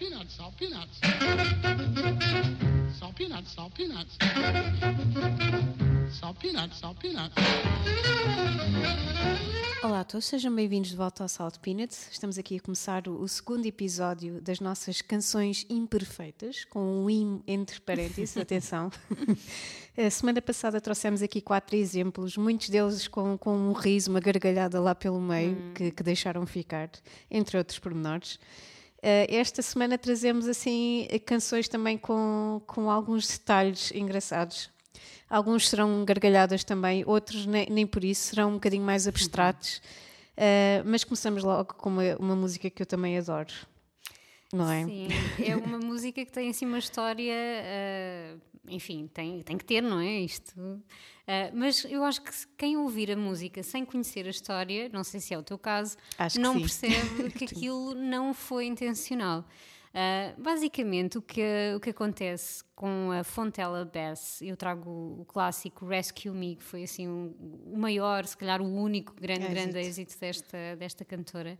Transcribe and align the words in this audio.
peanuts, 0.00 0.34
salt 0.34 0.54
peanuts. 0.56 0.98
Salt 2.98 3.14
peanuts, 3.16 3.52
salt 3.52 3.74
peanuts. 3.74 4.16
Salt 6.10 6.38
peanuts, 6.40 6.78
salt 6.78 6.98
peanuts. 6.98 7.34
Olá 9.82 10.00
a 10.00 10.04
todos, 10.04 10.24
sejam 10.24 10.54
bem-vindos 10.54 10.90
de 10.90 10.96
volta 10.96 11.22
ao 11.22 11.28
Salt 11.28 11.58
Peanuts. 11.58 12.08
Estamos 12.10 12.38
aqui 12.38 12.56
a 12.56 12.60
começar 12.60 13.06
o, 13.08 13.20
o 13.20 13.28
segundo 13.28 13.66
episódio 13.66 14.40
das 14.40 14.58
nossas 14.58 15.02
canções 15.02 15.66
imperfeitas, 15.68 16.64
com 16.64 17.04
um 17.04 17.10
im 17.10 17.42
entre 17.46 17.78
parênteses, 17.80 18.36
atenção. 18.40 18.90
a 19.98 20.08
semana 20.08 20.40
passada 20.40 20.80
trouxemos 20.80 21.20
aqui 21.20 21.42
quatro 21.42 21.76
exemplos, 21.76 22.38
muitos 22.38 22.70
deles 22.70 23.06
com, 23.06 23.36
com 23.36 23.54
um 23.54 23.72
riso, 23.72 24.10
uma 24.10 24.20
gargalhada 24.20 24.80
lá 24.80 24.94
pelo 24.94 25.20
meio, 25.20 25.72
que, 25.74 25.90
que 25.90 26.02
deixaram 26.02 26.46
ficar, 26.46 26.90
entre 27.30 27.58
outros 27.58 27.78
pormenores. 27.78 28.38
Uh, 29.02 29.26
esta 29.28 29.62
semana 29.62 29.96
trazemos 29.96 30.46
assim 30.46 31.08
canções 31.24 31.68
também 31.68 31.96
com, 31.96 32.60
com 32.66 32.90
alguns 32.90 33.26
detalhes 33.26 33.90
engraçados. 33.92 34.70
Alguns 35.28 35.68
serão 35.68 36.04
gargalhadas 36.04 36.64
também, 36.64 37.04
outros 37.06 37.46
nem, 37.46 37.66
nem 37.70 37.86
por 37.86 38.04
isso, 38.04 38.28
serão 38.28 38.50
um 38.50 38.54
bocadinho 38.54 38.84
mais 38.84 39.08
abstratos. 39.08 39.80
Uh, 40.36 40.84
mas 40.84 41.04
começamos 41.04 41.42
logo 41.42 41.74
com 41.74 41.88
uma, 41.88 42.16
uma 42.18 42.36
música 42.36 42.68
que 42.68 42.82
eu 42.82 42.86
também 42.86 43.16
adoro 43.16 43.52
não 44.52 44.70
é? 44.70 44.84
Sim, 44.84 45.08
é 45.44 45.56
uma 45.56 45.78
música 45.78 46.24
que 46.24 46.32
tem 46.32 46.50
assim 46.50 46.66
uma 46.66 46.78
história, 46.78 47.32
uh, 47.32 48.40
enfim, 48.70 49.08
tem, 49.12 49.42
tem 49.42 49.58
que 49.58 49.64
ter, 49.64 49.82
não 49.82 50.00
é? 50.00 50.20
Isto. 50.20 50.58
Uh, 50.60 50.80
mas 51.54 51.84
eu 51.84 52.02
acho 52.04 52.22
que 52.22 52.30
quem 52.56 52.76
ouvir 52.76 53.10
a 53.12 53.16
música 53.16 53.62
sem 53.62 53.84
conhecer 53.84 54.26
a 54.26 54.30
história, 54.30 54.88
não 54.92 55.04
sei 55.04 55.20
se 55.20 55.32
é 55.34 55.38
o 55.38 55.42
teu 55.42 55.58
caso, 55.58 55.96
não 56.38 56.54
sim. 56.54 56.60
percebe 56.60 57.30
que 57.38 57.44
aquilo 57.44 57.94
não 57.94 58.34
foi 58.34 58.66
intencional. 58.66 59.44
Uh, 59.90 60.40
basicamente, 60.40 61.18
o 61.18 61.22
que, 61.22 61.42
o 61.74 61.80
que 61.80 61.90
acontece 61.90 62.62
com 62.76 63.10
a 63.10 63.24
Fontella 63.24 63.84
Bass, 63.84 64.40
eu 64.40 64.56
trago 64.56 64.88
o, 64.88 65.24
clássico 65.24 65.84
Rescue 65.84 66.30
Me, 66.30 66.54
que 66.54 66.62
foi 66.62 66.84
assim 66.84 67.08
um, 67.08 67.34
o 67.66 67.76
maior, 67.76 68.24
se 68.24 68.36
calhar 68.36 68.62
o 68.62 68.64
único 68.64 69.12
grande, 69.14 69.46
é 69.46 69.48
grande 69.48 69.78
êxito 69.78 70.18
desta, 70.18 70.76
desta 70.78 71.04
cantora. 71.04 71.58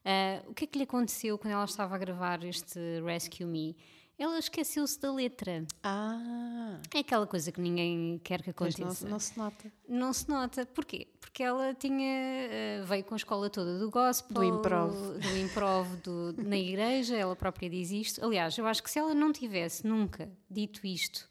Uh, 0.00 0.50
o 0.50 0.54
que 0.54 0.64
é 0.64 0.66
que 0.66 0.78
lhe 0.78 0.84
aconteceu 0.84 1.38
quando 1.38 1.52
ela 1.52 1.64
estava 1.64 1.94
a 1.94 1.98
gravar 1.98 2.44
este 2.44 2.78
Rescue 3.02 3.46
Me? 3.46 3.76
Ela 4.20 4.38
esqueceu-se 4.38 5.00
da 5.00 5.10
letra. 5.10 5.64
Ah! 5.82 6.78
É 6.94 6.98
aquela 6.98 7.26
coisa 7.26 7.50
que 7.50 7.60
ninguém 7.60 8.20
quer 8.22 8.42
que 8.42 8.50
aconteça. 8.50 9.04
Não, 9.04 9.12
não, 9.12 9.18
se 9.18 9.38
nota. 9.38 9.72
Não 9.88 10.12
se 10.12 10.28
nota. 10.28 10.66
Porquê? 10.66 11.08
Porque 11.18 11.42
ela 11.42 11.72
tinha, 11.72 12.48
uh, 12.82 12.84
veio 12.84 13.02
com 13.02 13.14
a 13.14 13.16
escola 13.16 13.48
toda 13.48 13.78
do 13.78 13.90
gospel, 13.90 14.34
do 14.34 14.44
improv, 14.44 14.94
do 15.18 15.38
improv 15.38 15.96
do, 16.04 16.34
na 16.36 16.58
igreja, 16.58 17.16
ela 17.16 17.34
própria 17.34 17.70
diz 17.70 17.90
isto. 17.90 18.22
Aliás, 18.22 18.58
eu 18.58 18.66
acho 18.66 18.82
que 18.82 18.90
se 18.90 18.98
ela 18.98 19.14
não 19.14 19.32
tivesse 19.32 19.86
nunca 19.86 20.30
dito 20.50 20.86
isto 20.86 21.26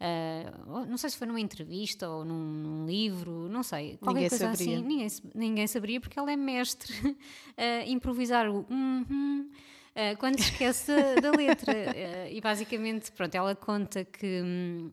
Uh, 0.00 0.86
não 0.86 0.96
sei 0.96 1.10
se 1.10 1.18
foi 1.18 1.26
numa 1.26 1.40
entrevista 1.40 2.08
ou 2.08 2.24
num, 2.24 2.42
num 2.42 2.86
livro, 2.86 3.50
não 3.50 3.62
sei. 3.62 3.98
Qualquer 3.98 4.22
ninguém 4.22 4.28
coisa 4.30 4.56
saberia. 4.56 4.76
assim. 4.78 4.86
Ninguém, 4.86 5.08
ninguém 5.34 5.66
saberia 5.66 6.00
porque 6.00 6.18
ela 6.18 6.32
é 6.32 6.36
mestre 6.36 6.94
a 7.54 7.84
improvisar 7.86 8.48
o 8.48 8.60
uh 8.60 8.66
-huh, 8.66 9.50
uh, 9.94 10.16
quando 10.18 10.38
se 10.40 10.50
esquece 10.50 10.92
da 11.20 11.30
letra. 11.30 11.72
Uh, 11.72 12.28
e 12.32 12.40
basicamente, 12.40 13.10
pronto, 13.12 13.34
ela 13.34 13.54
conta 13.54 14.04
que. 14.04 14.42
Hum, 14.42 14.90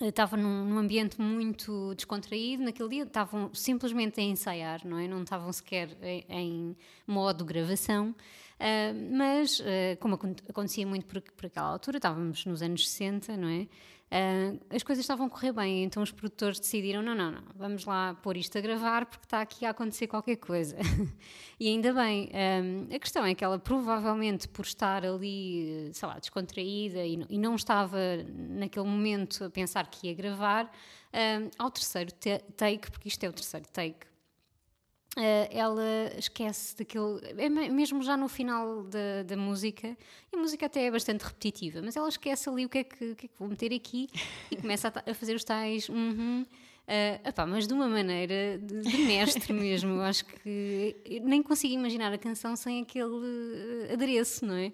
estava 0.00 0.36
num, 0.36 0.64
num, 0.64 0.78
ambiente 0.78 1.20
muito 1.20 1.94
descontraído 1.94 2.62
naquele 2.62 2.88
dia, 2.88 3.02
estavam 3.02 3.50
simplesmente 3.52 4.18
a 4.18 4.22
ensaiar, 4.22 4.80
não 4.86 4.98
é? 4.98 5.06
Não 5.06 5.22
estavam 5.22 5.52
sequer 5.52 5.90
em, 6.02 6.24
em 6.28 6.76
modo 7.06 7.44
gravação, 7.44 8.10
uh, 8.10 9.16
mas 9.16 9.60
uh, 9.60 9.64
como 10.00 10.14
acontecia 10.48 10.86
muito 10.86 11.04
por, 11.04 11.20
por, 11.20 11.46
aquela 11.46 11.68
altura, 11.68 11.98
estávamos 11.98 12.46
nos 12.46 12.62
anos 12.62 12.88
60, 12.88 13.36
não 13.36 13.48
é? 13.48 13.68
Uh, 14.10 14.58
as 14.74 14.82
coisas 14.82 15.04
estavam 15.04 15.28
a 15.28 15.30
correr 15.30 15.52
bem, 15.52 15.84
então 15.84 16.02
os 16.02 16.10
produtores 16.10 16.58
decidiram: 16.58 17.00
não, 17.00 17.14
não, 17.14 17.30
não, 17.30 17.42
vamos 17.54 17.84
lá 17.84 18.14
pôr 18.14 18.36
isto 18.36 18.58
a 18.58 18.60
gravar 18.60 19.06
porque 19.06 19.24
está 19.24 19.40
aqui 19.40 19.64
a 19.64 19.70
acontecer 19.70 20.08
qualquer 20.08 20.34
coisa. 20.34 20.76
e 21.60 21.68
ainda 21.68 21.92
bem, 21.92 22.28
um, 22.34 22.92
a 22.92 22.98
questão 22.98 23.24
é 23.24 23.36
que 23.36 23.44
ela 23.44 23.56
provavelmente, 23.56 24.48
por 24.48 24.64
estar 24.64 25.06
ali, 25.06 25.90
sei 25.92 26.08
lá, 26.08 26.18
descontraída 26.18 27.06
e, 27.06 27.24
e 27.30 27.38
não 27.38 27.54
estava 27.54 27.98
naquele 28.26 28.86
momento 28.86 29.44
a 29.44 29.50
pensar 29.50 29.86
que 29.88 30.08
ia 30.08 30.14
gravar, 30.14 30.68
um, 31.14 31.50
ao 31.56 31.70
terceiro 31.70 32.10
take, 32.56 32.90
porque 32.90 33.06
isto 33.06 33.22
é 33.22 33.28
o 33.28 33.32
terceiro 33.32 33.66
take, 33.68 34.06
ela 35.50 35.82
esquece 36.16 36.76
daquele. 36.76 37.20
É 37.36 37.48
mesmo 37.48 38.02
já 38.02 38.16
no 38.16 38.28
final 38.28 38.84
da, 38.84 39.22
da 39.24 39.36
música, 39.36 39.96
e 40.32 40.36
a 40.36 40.38
música 40.38 40.66
até 40.66 40.84
é 40.84 40.90
bastante 40.90 41.22
repetitiva, 41.22 41.80
mas 41.82 41.96
ela 41.96 42.08
esquece 42.08 42.48
ali 42.48 42.64
o 42.64 42.68
que 42.68 42.78
é 42.78 42.84
que, 42.84 43.14
que, 43.14 43.26
é 43.26 43.28
que 43.28 43.38
vou 43.38 43.48
meter 43.48 43.72
aqui 43.74 44.08
e 44.50 44.56
começa 44.56 44.88
a, 44.88 45.10
a 45.10 45.14
fazer 45.14 45.34
os 45.34 45.44
tais. 45.44 45.88
Uh 45.88 46.46
uh, 46.90 47.28
epá, 47.28 47.46
mas 47.46 47.66
de 47.66 47.72
uma 47.72 47.88
maneira 47.88 48.58
de, 48.58 48.82
de 48.82 48.98
mestre 48.98 49.52
mesmo. 49.52 49.94
Eu 49.94 50.02
acho 50.02 50.24
que 50.24 50.96
nem 51.22 51.42
consigo 51.42 51.74
imaginar 51.74 52.12
a 52.12 52.18
canção 52.18 52.56
sem 52.56 52.82
aquele 52.82 53.92
adereço, 53.92 54.44
não 54.44 54.54
é? 54.54 54.72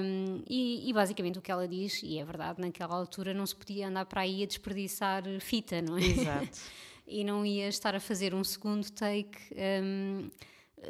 Um, 0.00 0.42
e, 0.48 0.88
e, 0.88 0.92
basicamente 0.92 1.38
o 1.38 1.42
que 1.42 1.50
ela 1.50 1.68
diz, 1.68 2.02
e 2.02 2.18
é 2.18 2.24
verdade, 2.24 2.60
naquela 2.60 2.94
altura 2.94 3.34
não 3.34 3.46
se 3.46 3.54
podia 3.54 3.88
andar 3.88 4.06
para 4.06 4.22
aí 4.22 4.42
a 4.42 4.46
desperdiçar 4.46 5.22
fita, 5.40 5.82
não 5.82 5.98
é? 5.98 6.02
Exato. 6.02 6.58
e 7.06 7.24
não 7.24 7.44
ia 7.44 7.68
estar 7.68 7.94
a 7.94 8.00
fazer 8.00 8.34
um 8.34 8.42
segundo 8.42 8.90
take 8.90 9.38
um, 9.54 10.28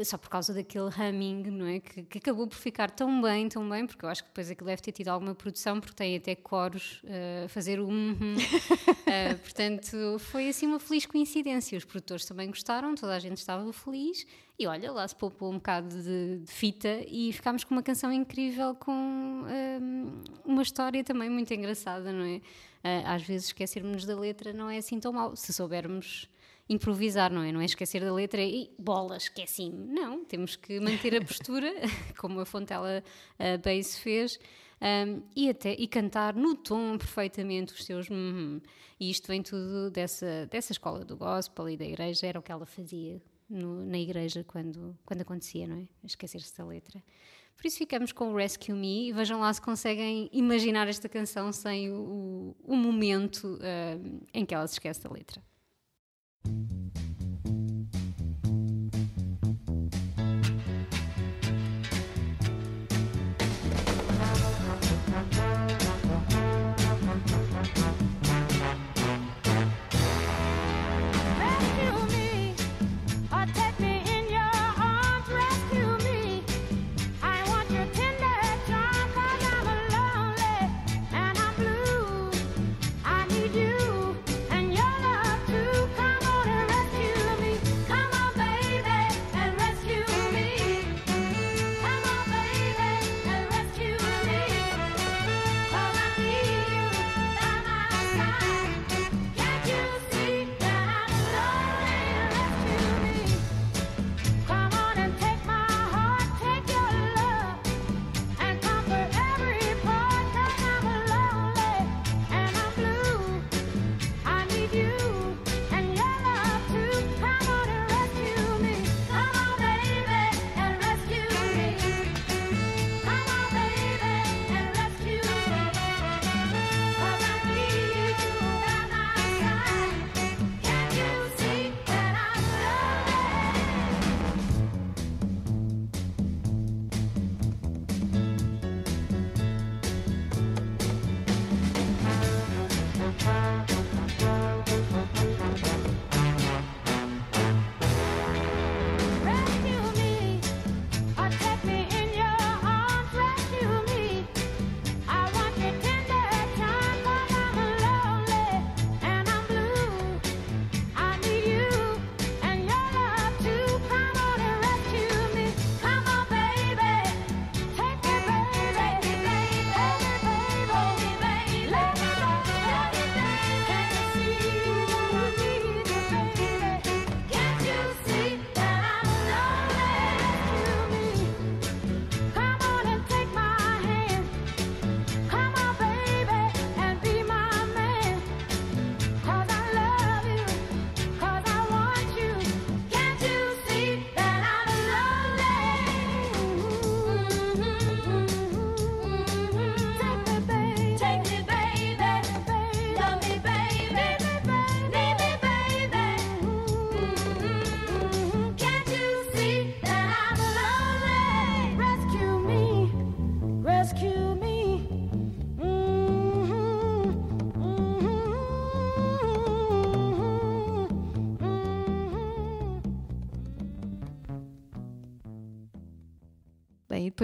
só 0.04 0.18
por 0.18 0.28
causa 0.28 0.52
daquele 0.52 0.88
humming, 0.88 1.44
não 1.50 1.66
é? 1.66 1.80
Que, 1.80 2.02
que, 2.02 2.18
acabou 2.18 2.46
por 2.46 2.56
ficar 2.56 2.90
tão 2.90 3.22
bem, 3.22 3.48
tão 3.48 3.68
bem, 3.68 3.86
porque 3.86 4.04
eu 4.04 4.08
acho 4.08 4.22
que 4.22 4.28
depois 4.28 4.50
aquilo 4.50 4.66
deve 4.66 4.82
ter 4.82 4.92
tido 4.92 5.08
alguma 5.08 5.34
produção, 5.34 5.80
porque 5.80 5.94
tem 5.94 6.16
até 6.16 6.34
coros 6.34 7.02
uh, 7.04 7.44
a 7.44 7.48
fazer 7.48 7.80
o 7.80 7.88
um, 7.88 8.12
uh, 8.12 9.38
portanto, 9.42 10.18
foi 10.18 10.48
assim 10.48 10.66
uma 10.66 10.80
feliz 10.80 11.06
coincidência. 11.06 11.78
Os 11.78 11.84
produtores 11.84 12.24
também 12.24 12.48
gostaram, 12.48 12.94
toda 12.94 13.14
a 13.14 13.18
gente 13.18 13.38
estava 13.38 13.72
feliz 13.72 14.26
e 14.58 14.66
olha, 14.66 14.90
lá 14.90 15.06
se 15.06 15.14
poupou 15.14 15.50
um 15.50 15.56
bocado 15.56 15.88
de, 15.88 16.38
de 16.38 16.50
fita 16.50 17.02
e 17.06 17.32
ficámos 17.32 17.62
com 17.62 17.74
uma 17.74 17.82
canção 17.82 18.12
incrível 18.12 18.74
com 18.74 18.92
um, 18.92 20.22
uma 20.44 20.62
história 20.62 21.04
também 21.04 21.28
muito 21.28 21.52
engraçada, 21.52 22.12
não 22.12 22.24
é? 22.24 22.40
Às 23.04 23.22
vezes 23.22 23.48
esquecermos 23.48 24.04
da 24.04 24.18
letra 24.18 24.52
não 24.52 24.70
é 24.70 24.78
assim 24.78 25.00
tão 25.00 25.12
mal, 25.12 25.34
se 25.34 25.52
soubermos 25.52 26.28
improvisar, 26.68 27.32
não 27.32 27.42
é? 27.42 27.52
Não 27.52 27.60
é 27.60 27.64
esquecer 27.64 28.00
da 28.00 28.12
letra 28.12 28.42
e 28.42 28.70
bola, 28.78 29.16
esqueci-me. 29.16 29.86
Não, 29.86 30.24
temos 30.24 30.56
que 30.56 30.80
manter 30.80 31.14
a 31.16 31.24
postura, 31.24 31.72
como 32.18 32.40
a 32.40 32.46
Fontela 32.46 33.02
uh, 33.38 33.58
Bass 33.58 33.98
fez, 33.98 34.38
um, 34.80 35.22
e, 35.34 35.48
até, 35.48 35.72
e 35.72 35.86
cantar 35.86 36.34
no 36.34 36.54
tom 36.54 36.98
perfeitamente 36.98 37.72
os 37.72 37.84
seus. 37.84 38.08
Mm, 38.08 38.60
e 38.98 39.10
isto 39.10 39.28
vem 39.28 39.42
tudo 39.42 39.90
dessa, 39.90 40.46
dessa 40.46 40.72
escola 40.72 41.04
do 41.04 41.16
gospel 41.16 41.70
e 41.70 41.76
da 41.76 41.84
igreja, 41.84 42.26
era 42.26 42.38
o 42.38 42.42
que 42.42 42.52
ela 42.52 42.66
fazia 42.66 43.22
no, 43.48 43.84
na 43.84 43.98
igreja 43.98 44.44
quando, 44.44 44.98
quando 45.04 45.20
acontecia, 45.20 45.66
não 45.66 45.76
é? 45.76 45.88
Esquecer-se 46.04 46.56
da 46.56 46.64
letra. 46.64 47.02
Por 47.56 47.66
isso 47.66 47.78
ficamos 47.78 48.12
com 48.12 48.32
o 48.32 48.36
Rescue 48.36 48.74
Me 48.74 49.08
e 49.08 49.12
vejam 49.12 49.40
lá 49.40 49.52
se 49.52 49.60
conseguem 49.60 50.28
imaginar 50.32 50.86
esta 50.88 51.08
canção 51.08 51.52
sem 51.52 51.90
o, 51.90 52.54
o, 52.62 52.76
momento 52.76 53.54
uh, 53.54 54.26
em 54.32 54.44
que 54.44 54.54
ela 54.54 54.66
se 54.66 54.74
esquece 54.74 55.02
da 55.02 55.10
letra. 55.10 55.42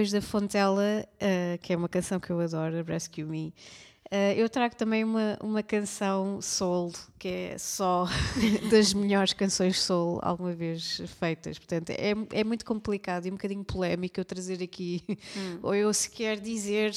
Depois 0.03 0.11
da 0.11 0.21
Fontela, 0.21 1.07
uh, 1.07 1.59
que 1.59 1.73
é 1.73 1.77
uma 1.77 1.89
canção 1.89 2.19
que 2.19 2.31
eu 2.31 2.41
adoro, 2.41 2.83
Rescue 2.83 3.25
Me, 3.25 3.55
Uh, 4.13 4.37
eu 4.37 4.47
trago 4.47 4.77
também 4.77 5.03
uma, 5.05 5.39
uma 5.43 5.63
canção 5.63 6.39
soul, 6.43 6.93
que 7.19 7.29
é 7.29 7.57
só 7.57 8.07
das 8.71 8.93
melhores 8.93 9.33
canções 9.33 9.81
soul 9.81 10.19
alguma 10.21 10.53
vez 10.53 11.01
feitas. 11.19 11.59
Portanto, 11.59 11.89
é, 11.89 12.13
é 12.31 12.45
muito 12.45 12.63
complicado 12.63 13.25
e 13.25 13.31
um 13.31 13.37
bocadinho 13.37 13.65
polémico 13.65 14.21
eu 14.21 14.25
trazer 14.27 14.63
aqui, 14.63 15.03
hum. 15.09 15.61
ou 15.63 15.75
eu 15.75 15.91
sequer 15.95 16.39
dizer, 16.39 16.93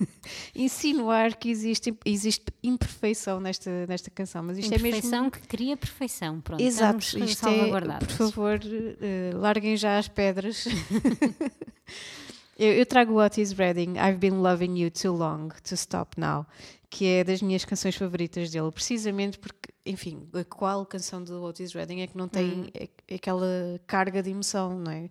insinuar 0.54 1.36
que 1.36 1.48
existe, 1.48 1.96
existe 2.04 2.44
imperfeição 2.62 3.40
nesta, 3.40 3.86
nesta 3.86 4.10
canção. 4.10 4.42
Mas 4.42 4.58
isto 4.58 4.74
imperfeição 4.74 5.20
é 5.20 5.22
mesmo. 5.22 5.30
que 5.30 5.40
cria 5.48 5.74
perfeição. 5.74 6.38
Pronto, 6.38 6.62
Exato, 6.62 6.98
isto 6.98 7.48
é. 7.48 7.98
Por 7.98 8.10
favor, 8.10 8.60
uh, 8.60 9.38
larguem 9.38 9.74
já 9.74 9.96
as 9.96 10.06
pedras. 10.06 10.66
Eu, 12.58 12.72
eu, 12.72 12.84
trago 12.84 13.14
What 13.14 13.40
Is 13.40 13.52
Reading, 13.52 13.94
I've 13.96 14.18
Been 14.18 14.40
Loving 14.40 14.76
You 14.76 14.90
Too 14.90 15.12
Long 15.12 15.50
to 15.62 15.74
Stop 15.76 16.18
Now, 16.18 16.44
que 16.90 17.06
é 17.06 17.22
das 17.22 17.40
minhas 17.40 17.64
canções 17.64 17.94
favoritas 17.94 18.50
dele, 18.50 18.72
precisamente 18.72 19.38
porque, 19.38 19.72
enfim, 19.86 20.28
qual 20.48 20.84
canção 20.84 21.22
do 21.22 21.40
What 21.40 21.62
Is 21.62 21.72
Reading 21.72 22.00
é 22.00 22.08
que 22.08 22.16
não 22.16 22.26
tem 22.26 22.62
hum. 22.62 23.14
aquela 23.14 23.80
carga 23.86 24.20
de 24.20 24.30
emoção, 24.30 24.76
não 24.76 24.90
é? 24.90 25.08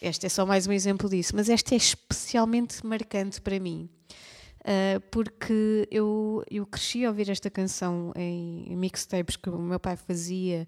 Este 0.00 0.24
é 0.24 0.28
só 0.30 0.46
mais 0.46 0.66
um 0.66 0.72
exemplo 0.72 1.06
disso, 1.10 1.36
mas 1.36 1.50
esta 1.50 1.74
é 1.74 1.76
especialmente 1.76 2.84
marcante 2.86 3.42
para 3.42 3.60
mim. 3.60 3.90
Uh, 4.60 4.98
porque 5.10 5.86
eu, 5.90 6.42
eu 6.50 6.64
cresci 6.64 7.04
a 7.04 7.10
ouvir 7.10 7.28
esta 7.28 7.50
canção 7.50 8.10
em, 8.16 8.72
em 8.72 8.74
mixtapes 8.76 9.36
que 9.36 9.50
o 9.50 9.58
meu 9.58 9.78
pai 9.78 9.96
fazia 9.96 10.66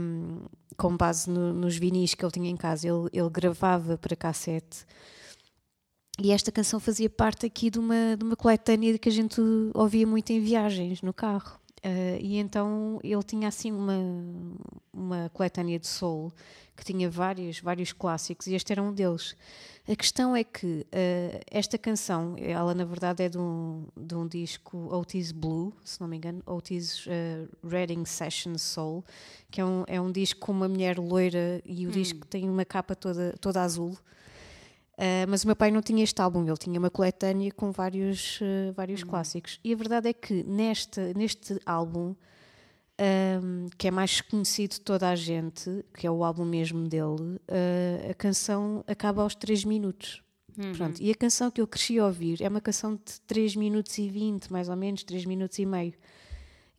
um, 0.00 0.40
com 0.74 0.96
base 0.96 1.28
no, 1.28 1.52
nos 1.52 1.76
vinis 1.76 2.14
que 2.14 2.24
ele 2.24 2.32
tinha 2.32 2.50
em 2.50 2.56
casa. 2.56 2.88
Ele, 2.88 3.08
ele 3.12 3.28
gravava 3.28 3.98
para 3.98 4.16
cassete 4.16 4.86
e 6.20 6.32
esta 6.32 6.50
canção 6.50 6.80
fazia 6.80 7.08
parte 7.08 7.46
aqui 7.46 7.70
de 7.70 7.78
uma, 7.78 8.16
de 8.16 8.24
uma 8.24 8.34
coletânea 8.34 8.98
que 8.98 9.08
a 9.08 9.12
gente 9.12 9.40
ouvia 9.72 10.06
muito 10.06 10.30
em 10.30 10.40
viagens, 10.40 11.00
no 11.00 11.12
carro. 11.12 11.58
Uh, 11.78 12.18
e 12.20 12.38
então 12.38 12.98
ele 13.04 13.22
tinha 13.22 13.46
assim 13.46 13.70
uma, 13.70 13.94
uma 14.92 15.30
coletânea 15.32 15.78
de 15.78 15.86
soul 15.86 16.32
que 16.76 16.84
tinha 16.84 17.08
vários, 17.08 17.60
vários 17.60 17.92
clássicos 17.92 18.48
e 18.48 18.54
este 18.54 18.72
era 18.72 18.82
um 18.82 18.92
deles. 18.92 19.36
A 19.88 19.94
questão 19.94 20.34
é 20.34 20.42
que 20.42 20.66
uh, 20.66 21.40
esta 21.48 21.78
canção, 21.78 22.34
ela 22.36 22.74
na 22.74 22.84
verdade 22.84 23.22
é 23.22 23.28
de 23.28 23.38
um, 23.38 23.86
de 23.96 24.14
um 24.14 24.26
disco 24.26 24.92
Otis 24.92 25.30
Blue, 25.30 25.72
se 25.84 26.00
não 26.00 26.08
me 26.08 26.16
engano, 26.16 26.42
Otis 26.46 27.06
uh, 27.06 27.48
Reading 27.62 28.04
Session 28.04 28.58
Soul, 28.58 29.04
que 29.50 29.60
é 29.60 29.64
um, 29.64 29.84
é 29.86 30.00
um 30.00 30.10
disco 30.10 30.40
com 30.40 30.52
uma 30.52 30.68
mulher 30.68 30.98
loira 30.98 31.62
e 31.64 31.86
o 31.86 31.88
hum. 31.88 31.92
disco 31.92 32.26
tem 32.26 32.50
uma 32.50 32.64
capa 32.64 32.96
toda, 32.96 33.34
toda 33.40 33.62
azul. 33.62 33.96
Uh, 34.98 35.28
mas 35.28 35.44
o 35.44 35.46
meu 35.46 35.54
pai 35.54 35.70
não 35.70 35.80
tinha 35.80 36.02
este 36.02 36.20
álbum, 36.20 36.44
ele 36.44 36.56
tinha 36.56 36.76
uma 36.76 36.90
coletânea 36.90 37.52
com 37.52 37.70
vários, 37.70 38.40
uh, 38.40 38.72
vários 38.74 39.02
uhum. 39.02 39.08
clássicos. 39.08 39.60
E 39.62 39.72
a 39.72 39.76
verdade 39.76 40.08
é 40.08 40.12
que 40.12 40.42
neste, 40.42 41.00
neste 41.14 41.56
álbum, 41.64 42.16
um, 43.00 43.68
que 43.78 43.86
é 43.86 43.92
mais 43.92 44.20
conhecido 44.20 44.72
de 44.72 44.80
toda 44.80 45.08
a 45.08 45.14
gente, 45.14 45.84
que 45.94 46.04
é 46.04 46.10
o 46.10 46.24
álbum 46.24 46.44
mesmo 46.44 46.88
dele, 46.88 47.36
uh, 47.48 48.10
a 48.10 48.14
canção 48.14 48.82
acaba 48.88 49.22
aos 49.22 49.36
3 49.36 49.64
minutos. 49.64 50.20
Uhum. 50.58 50.72
Pronto. 50.72 51.00
E 51.00 51.12
a 51.12 51.14
canção 51.14 51.48
que 51.48 51.60
eu 51.60 51.66
cresci 51.68 52.00
a 52.00 52.06
ouvir 52.06 52.42
é 52.42 52.48
uma 52.48 52.60
canção 52.60 52.96
de 52.96 53.20
3 53.28 53.54
minutos 53.54 53.96
e 53.98 54.08
20, 54.08 54.52
mais 54.52 54.68
ou 54.68 54.74
menos, 54.74 55.04
3 55.04 55.24
minutos 55.26 55.60
e 55.60 55.64
meio. 55.64 55.94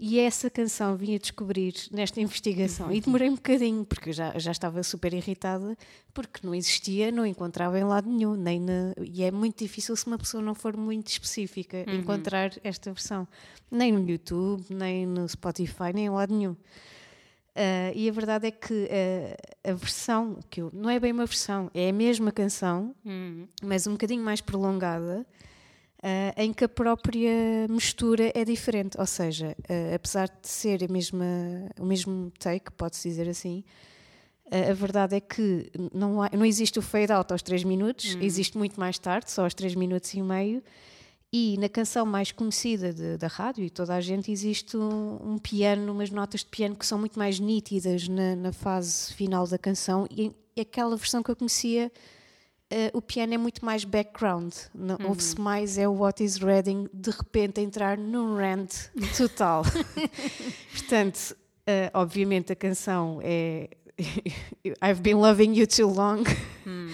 E 0.01 0.17
essa 0.17 0.49
canção 0.49 0.95
vim 0.95 1.15
a 1.15 1.17
descobrir 1.17 1.73
nesta 1.91 2.21
investigação. 2.21 2.89
E 2.89 3.01
demorei 3.01 3.29
um 3.29 3.35
bocadinho, 3.35 3.83
porque 3.83 4.13
já, 4.13 4.37
já 4.39 4.49
estava 4.51 4.81
super 4.81 5.13
irritada, 5.13 5.77
porque 6.13 6.39
não 6.41 6.55
existia, 6.55 7.11
não 7.11 7.25
encontrava 7.25 7.77
em 7.77 7.83
lado 7.83 8.09
nenhum. 8.09 8.33
Nem 8.33 8.61
na, 8.61 8.93
e 9.03 9.23
é 9.23 9.29
muito 9.29 9.59
difícil, 9.59 9.93
se 9.97 10.07
uma 10.07 10.17
pessoa 10.17 10.41
não 10.41 10.55
for 10.55 10.77
muito 10.77 11.07
específica, 11.07 11.83
uhum. 11.85 11.95
encontrar 11.95 12.53
esta 12.63 12.93
versão. 12.93 13.27
Nem 13.69 13.91
no 13.91 14.09
YouTube, 14.09 14.63
nem 14.69 15.05
no 15.05 15.27
Spotify, 15.27 15.91
nem 15.93 16.05
em 16.05 16.09
lado 16.09 16.33
nenhum. 16.33 16.51
Uh, 17.59 17.91
e 17.93 18.07
a 18.07 18.11
verdade 18.13 18.47
é 18.47 18.51
que 18.51 18.73
uh, 18.73 19.69
a 19.69 19.73
versão, 19.73 20.39
que 20.49 20.61
eu, 20.61 20.69
não 20.73 20.89
é 20.89 20.97
bem 20.97 21.11
uma 21.11 21.25
versão, 21.25 21.69
é 21.73 21.89
a 21.89 21.93
mesma 21.93 22.31
canção, 22.31 22.95
uhum. 23.03 23.45
mas 23.61 23.85
um 23.85 23.91
bocadinho 23.91 24.23
mais 24.23 24.39
prolongada 24.39 25.25
Uh, 26.01 26.31
em 26.37 26.53
que 26.53 26.63
a 26.63 26.69
própria 26.69 27.67
mistura 27.69 28.31
é 28.33 28.45
diferente, 28.45 28.97
ou 28.97 29.05
seja, 29.05 29.53
uh, 29.69 29.95
apesar 29.95 30.29
de 30.29 30.47
ser 30.47 30.81
a 30.81 30.87
mesma, 30.87 31.25
o 31.77 31.85
mesmo 31.85 32.31
take, 32.39 32.71
pode-se 32.71 33.09
dizer 33.09 33.27
assim, 33.27 33.65
uh, 34.45 34.69
a 34.69 34.73
verdade 34.73 35.17
é 35.17 35.19
que 35.19 35.69
não, 35.93 36.21
há, 36.21 36.29
não 36.31 36.45
existe 36.45 36.79
o 36.79 36.81
fade 36.81 37.11
out 37.11 37.33
aos 37.33 37.41
3 37.41 37.65
minutos, 37.65 38.15
uhum. 38.15 38.21
existe 38.21 38.57
muito 38.57 38.79
mais 38.79 38.97
tarde, 38.97 39.29
só 39.29 39.43
aos 39.43 39.53
3 39.53 39.75
minutos 39.75 40.13
e 40.13 40.21
meio, 40.21 40.63
e 41.33 41.57
na 41.57 41.67
canção 41.67 42.05
mais 42.05 42.31
conhecida 42.31 42.93
de, 42.93 43.17
da 43.17 43.27
rádio 43.27 43.65
e 43.65 43.69
toda 43.69 43.93
a 43.93 43.99
gente 43.99 44.31
existe 44.31 44.77
um, 44.77 45.33
um, 45.33 45.37
piano, 45.37 45.91
umas 45.91 46.09
notas 46.09 46.39
de 46.39 46.47
piano 46.47 46.77
que 46.77 46.85
são 46.85 46.97
muito 46.97 47.19
mais 47.19 47.41
nítidas 47.41 48.07
na, 48.07 48.37
na 48.37 48.53
fase 48.53 49.13
final 49.13 49.45
da 49.45 49.57
canção, 49.57 50.07
e 50.09 50.31
aquela 50.57 50.95
versão 50.95 51.21
que 51.21 51.29
eu 51.29 51.35
conhecia 51.35 51.91
uh, 52.71 52.97
o 52.97 53.01
piano 53.01 53.33
é 53.33 53.37
muito 53.37 53.63
mais 53.63 53.83
background. 53.83 54.53
Não, 54.73 54.95
uhum. 54.99 55.09
Ouve-se 55.09 55.39
mais 55.39 55.77
é 55.77 55.87
o 55.87 55.93
What 55.93 56.23
is 56.23 56.37
Reading 56.37 56.87
de 56.93 57.11
repente 57.11 57.61
entrar 57.61 57.97
num 57.97 58.35
rant 58.35 58.89
total. 59.17 59.63
Portanto, 60.71 61.35
uh, 61.67 61.89
obviamente 61.93 62.51
a 62.51 62.55
canção 62.55 63.19
é 63.23 63.69
I've 64.81 65.01
been 65.01 65.17
loving 65.17 65.53
you 65.53 65.67
too 65.67 65.87
long. 65.87 66.23
Hum. 66.65 66.89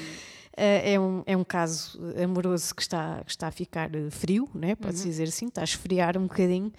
Uh, 0.57 0.81
é, 0.83 0.99
um, 0.99 1.23
é 1.25 1.35
um 1.35 1.43
caso 1.43 1.99
amoroso 2.21 2.73
que 2.73 2.81
está, 2.81 3.21
que 3.25 3.31
está 3.31 3.47
a 3.47 3.51
ficar 3.51 3.89
frio, 4.09 4.49
né? 4.55 4.73
pode-se 4.73 5.03
uhum. 5.03 5.09
dizer 5.09 5.27
assim, 5.27 5.47
está 5.47 5.61
a 5.61 5.65
esfriar 5.65 6.17
um 6.17 6.27
bocadinho. 6.27 6.71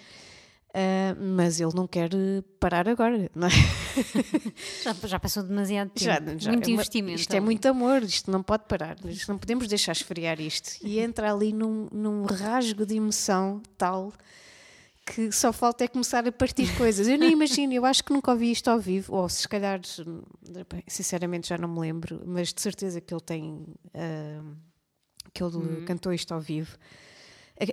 Uh, 0.77 1.17
mas 1.35 1.59
ele 1.59 1.73
não 1.73 1.87
quer 1.87 2.11
parar 2.59 2.87
agora, 2.87 3.31
não 3.33 3.47
é? 3.47 3.49
já, 4.83 4.93
já, 5.07 5.19
passou 5.19 5.41
demasiado 5.41 5.89
tempo, 5.89 6.05
já, 6.05 6.21
já, 6.37 6.51
muito 6.51 6.69
é 6.69 6.73
investimento. 6.73 7.19
Isto 7.19 7.33
é 7.33 7.39
muito 7.39 7.65
amor, 7.67 8.03
isto 8.03 8.29
não 8.29 8.43
pode 8.43 8.65
parar, 8.65 8.95
não 9.27 9.39
podemos 9.39 9.67
deixar 9.67 9.93
esfriar 9.93 10.39
isto. 10.39 10.77
E 10.83 10.99
entra 10.99 11.33
ali 11.33 11.51
num, 11.51 11.87
num 11.91 12.25
rasgo 12.25 12.85
de 12.85 12.95
emoção 12.95 13.59
tal 13.75 14.13
que 15.03 15.31
só 15.31 15.51
falta 15.51 15.83
é 15.83 15.87
começar 15.87 16.27
a 16.27 16.31
partir 16.31 16.67
coisas. 16.77 17.07
Eu 17.07 17.17
nem 17.17 17.31
imagino, 17.31 17.73
eu 17.73 17.83
acho 17.83 18.03
que 18.03 18.13
nunca 18.13 18.29
ouvi 18.31 18.51
isto 18.51 18.67
ao 18.67 18.77
vivo, 18.77 19.15
ou 19.15 19.27
se 19.27 19.47
calhar, 19.47 19.79
sinceramente 20.85 21.47
já 21.47 21.57
não 21.57 21.69
me 21.69 21.79
lembro, 21.79 22.21
mas 22.23 22.53
de 22.53 22.61
certeza 22.61 23.01
que 23.01 23.11
ele 23.11 23.21
tem, 23.21 23.65
uh, 23.95 24.55
que 25.33 25.41
ele 25.41 25.55
uhum. 25.55 25.85
cantou 25.85 26.13
isto 26.13 26.33
ao 26.33 26.39
vivo. 26.39 26.77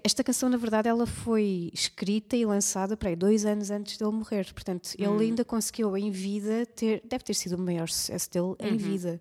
Esta 0.03 0.25
canção, 0.25 0.49
na 0.49 0.57
verdade, 0.57 0.89
ela 0.89 1.07
foi 1.07 1.71
escrita 1.75 2.37
e 2.37 2.47
lançada 2.47 2.97
para 2.97 3.15
dois 3.15 3.45
anos 3.45 3.71
antes 3.71 3.99
dele 3.99 4.13
morrer. 4.13 4.51
Portanto, 4.53 4.91
ele 4.99 5.09
hum. 5.09 5.19
ainda 5.19 5.45
conseguiu 5.45 5.95
em 5.97 6.11
vida 6.11 6.65
ter. 6.75 7.03
Deve 7.05 7.23
ter 7.23 7.35
sido 7.35 7.57
o 7.57 7.59
maior 7.59 7.89
sucesso 7.89 8.31
dele 8.31 8.47
uhum. 8.47 8.57
em 8.63 8.77
vida. 8.77 9.21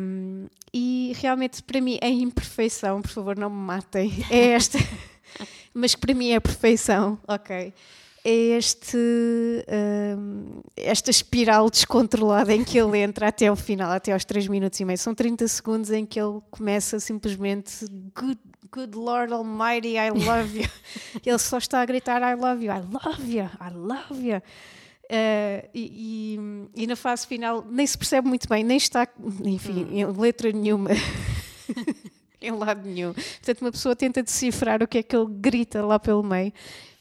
Um, 0.00 0.46
e 0.72 1.12
realmente, 1.16 1.62
para 1.62 1.80
mim, 1.80 1.98
a 2.00 2.08
imperfeição, 2.08 3.02
por 3.02 3.10
favor, 3.10 3.36
não 3.36 3.50
me 3.50 3.56
matem, 3.56 4.12
é 4.30 4.52
esta. 4.52 4.78
Mas 5.74 5.94
para 5.94 6.14
mim 6.14 6.30
é 6.30 6.36
a 6.36 6.40
perfeição, 6.40 7.18
ok? 7.28 7.72
É 8.22 8.30
este, 8.30 8.96
um, 8.96 10.60
esta 10.76 11.10
espiral 11.10 11.70
descontrolada 11.70 12.54
em 12.54 12.62
que 12.62 12.78
ele 12.78 12.98
entra 12.98 13.28
até 13.28 13.50
o 13.50 13.56
final, 13.56 13.90
até 13.90 14.12
aos 14.12 14.24
3 14.24 14.48
minutos 14.48 14.78
e 14.78 14.84
meio. 14.84 14.98
São 14.98 15.14
30 15.14 15.48
segundos 15.48 15.90
em 15.90 16.04
que 16.04 16.20
ele 16.20 16.40
começa 16.50 17.00
simplesmente 17.00 17.86
good 18.14 18.38
Good 18.72 18.96
Lord 18.96 19.32
Almighty, 19.32 19.98
I 19.98 20.10
love 20.10 20.56
you. 20.56 20.68
Ele 21.26 21.38
só 21.38 21.58
está 21.58 21.80
a 21.80 21.86
gritar 21.86 22.22
I 22.22 22.34
love 22.34 22.64
you, 22.64 22.72
I 22.72 22.80
love 22.80 23.24
you, 23.28 23.44
I 23.60 23.70
love 23.74 24.22
you. 24.22 24.36
Uh, 25.12 25.68
e, 25.74 26.36
e, 26.76 26.82
e, 26.84 26.86
na 26.86 26.94
fase 26.94 27.26
final 27.26 27.66
nem 27.68 27.84
se 27.84 27.98
percebe 27.98 28.28
muito 28.28 28.48
bem, 28.48 28.62
nem 28.62 28.76
está, 28.76 29.08
enfim, 29.44 29.84
hum. 29.84 29.88
em 29.90 30.06
letra 30.06 30.52
nenhuma, 30.52 30.90
em 32.40 32.52
lado 32.52 32.88
nenhum. 32.88 33.12
Portanto, 33.12 33.62
uma 33.62 33.72
pessoa 33.72 33.96
tenta 33.96 34.22
decifrar 34.22 34.80
o 34.84 34.86
que 34.86 34.98
é 34.98 35.02
que 35.02 35.16
ele 35.16 35.26
grita 35.28 35.84
lá 35.84 35.98
pelo 35.98 36.22
meio, 36.22 36.52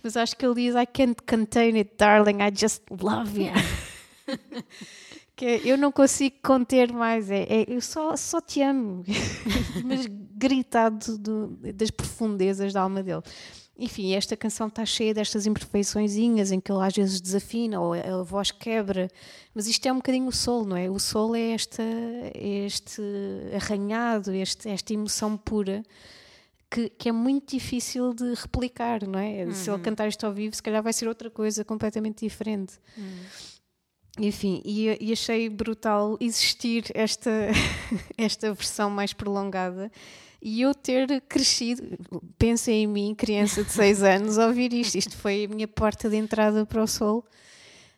mas 0.01 0.17
acho 0.17 0.35
que 0.35 0.43
ele 0.43 0.55
diz 0.55 0.73
I 0.73 0.87
can't 0.87 1.21
contain 1.21 1.77
it, 1.77 1.91
darling, 1.99 2.37
I 2.41 2.51
just 2.51 2.81
love 2.89 3.39
you. 3.39 3.51
Que 5.39 5.45
é, 5.45 5.61
eu 5.63 5.77
não 5.77 5.89
consigo 5.89 6.35
conter 6.43 6.91
mais, 6.91 7.31
é, 7.31 7.43
é 7.43 7.65
eu 7.69 7.79
só, 7.79 8.13
só 8.17 8.41
te 8.41 8.61
amo, 8.61 9.05
mas 9.85 10.05
gritado 10.35 11.17
do, 11.17 11.47
das 11.73 11.89
profundezas 11.89 12.73
da 12.73 12.81
alma 12.81 13.01
dele. 13.01 13.21
Enfim, 13.77 14.13
esta 14.15 14.35
canção 14.35 14.67
está 14.67 14.85
cheia 14.85 15.13
destas 15.13 15.45
imperfeiçõezinhas 15.45 16.51
em 16.51 16.59
que 16.59 16.69
ele 16.69 16.83
às 16.83 16.93
vezes 16.93 17.21
desafina 17.21 17.79
ou 17.79 17.93
a 17.93 18.21
voz 18.21 18.51
quebra, 18.51 19.07
mas 19.55 19.65
isto 19.65 19.85
é 19.85 19.93
um 19.93 19.95
bocadinho 19.95 20.27
o 20.27 20.31
sol, 20.33 20.65
não 20.65 20.75
é? 20.75 20.89
O 20.89 20.99
sol 20.99 21.33
é 21.33 21.51
esta, 21.51 21.83
este 22.35 23.01
arranhado, 23.55 24.33
este, 24.33 24.67
esta 24.67 24.93
emoção 24.93 25.37
pura 25.37 25.85
que, 26.69 26.89
que, 26.89 27.07
é 27.07 27.13
muito 27.13 27.51
difícil 27.51 28.13
de 28.13 28.33
replicar, 28.33 29.07
não 29.07 29.17
é? 29.17 29.45
Uhum. 29.45 29.53
Se 29.53 29.69
ele 29.69 29.77
uhum. 29.77 29.83
cantar 29.83 30.09
isto 30.09 30.25
ao 30.25 30.33
vivo, 30.33 30.53
se 30.53 30.61
calhar 30.61 30.83
vai 30.83 30.91
ser 30.91 31.07
outra 31.07 31.29
coisa 31.29 31.63
completamente 31.63 32.25
diferente. 32.25 32.73
Uhum. 32.97 33.23
Enfim, 34.19 34.61
e, 34.65 34.97
e 34.99 35.13
achei 35.13 35.47
brutal 35.49 36.17
existir 36.19 36.85
esta, 36.93 37.31
esta 38.17 38.53
versão 38.53 38.89
mais 38.89 39.13
prolongada 39.13 39.89
e 40.41 40.61
eu 40.61 40.73
ter 40.73 41.21
crescido, 41.21 41.83
pensem 42.37 42.83
em 42.83 42.87
mim, 42.87 43.15
criança 43.15 43.63
de 43.63 43.71
6 43.71 44.03
anos, 44.03 44.37
a 44.37 44.47
ouvir 44.47 44.71
isto. 44.73 44.95
Isto 44.95 45.17
foi 45.17 45.45
a 45.45 45.53
minha 45.53 45.67
porta 45.67 46.09
de 46.09 46.15
entrada 46.15 46.65
para 46.65 46.81
o 46.81 46.87
sol. 46.87 47.25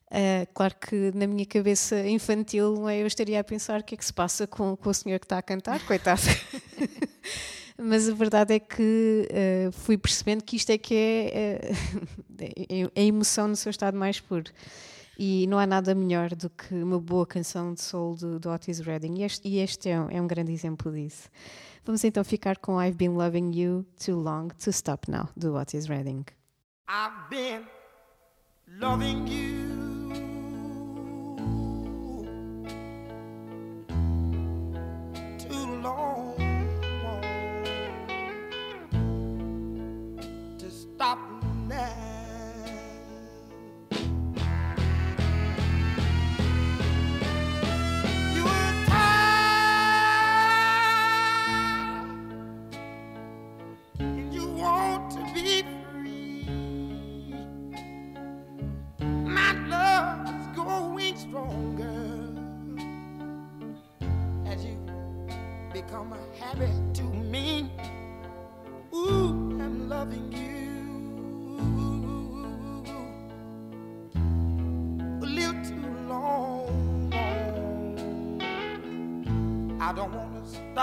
Uh, 0.08 0.46
claro 0.54 0.76
que 0.76 1.12
na 1.16 1.26
minha 1.26 1.46
cabeça 1.46 2.06
infantil 2.06 2.90
é, 2.90 3.02
eu 3.02 3.08
estaria 3.08 3.40
a 3.40 3.44
pensar 3.44 3.80
o 3.80 3.84
que 3.84 3.96
é 3.96 3.98
que 3.98 4.04
se 4.04 4.12
passa 4.12 4.46
com, 4.46 4.76
com 4.76 4.90
o 4.90 4.94
senhor 4.94 5.20
que 5.20 5.26
está 5.26 5.38
a 5.38 5.42
cantar, 5.42 5.80
coitado. 5.86 6.22
Mas 7.78 8.10
a 8.10 8.14
verdade 8.14 8.56
é 8.56 8.60
que 8.60 9.28
uh, 9.30 9.72
fui 9.72 9.98
percebendo 9.98 10.44
que 10.44 10.56
isto 10.56 10.70
é 10.72 10.78
que 10.78 10.96
é 10.96 11.72
uh, 11.72 12.92
a 12.96 13.02
emoção 13.02 13.48
no 13.48 13.56
seu 13.56 13.70
estado 13.70 13.98
mais 13.98 14.20
puro. 14.20 14.52
E 15.24 15.46
não 15.46 15.60
há 15.60 15.68
nada 15.68 15.94
melhor 15.94 16.34
do 16.34 16.50
que 16.50 16.74
uma 16.74 17.00
boa 17.00 17.28
canção 17.28 17.76
de 17.76 17.82
soul 17.84 18.16
do, 18.16 18.40
do 18.40 18.50
Otis 18.50 18.80
Redding. 18.80 19.20
E 19.20 19.24
este, 19.24 19.48
e 19.48 19.60
este 19.60 19.88
é, 19.88 20.02
um, 20.02 20.10
é 20.10 20.20
um 20.20 20.26
grande 20.26 20.52
exemplo 20.52 20.92
disso. 20.92 21.30
Vamos 21.86 22.04
então 22.04 22.24
ficar 22.24 22.58
com 22.58 22.82
I've 22.82 22.98
Been 22.98 23.12
Loving 23.12 23.52
You 23.54 23.86
Too 24.04 24.20
Long 24.20 24.48
to 24.48 24.72
Stop 24.72 25.12
Now, 25.12 25.30
do 25.38 25.54
Otis 25.54 25.86
Redding. 25.86 26.26
I've 26.90 27.30
been 27.30 27.68
loving 28.80 29.28
you 29.28 29.81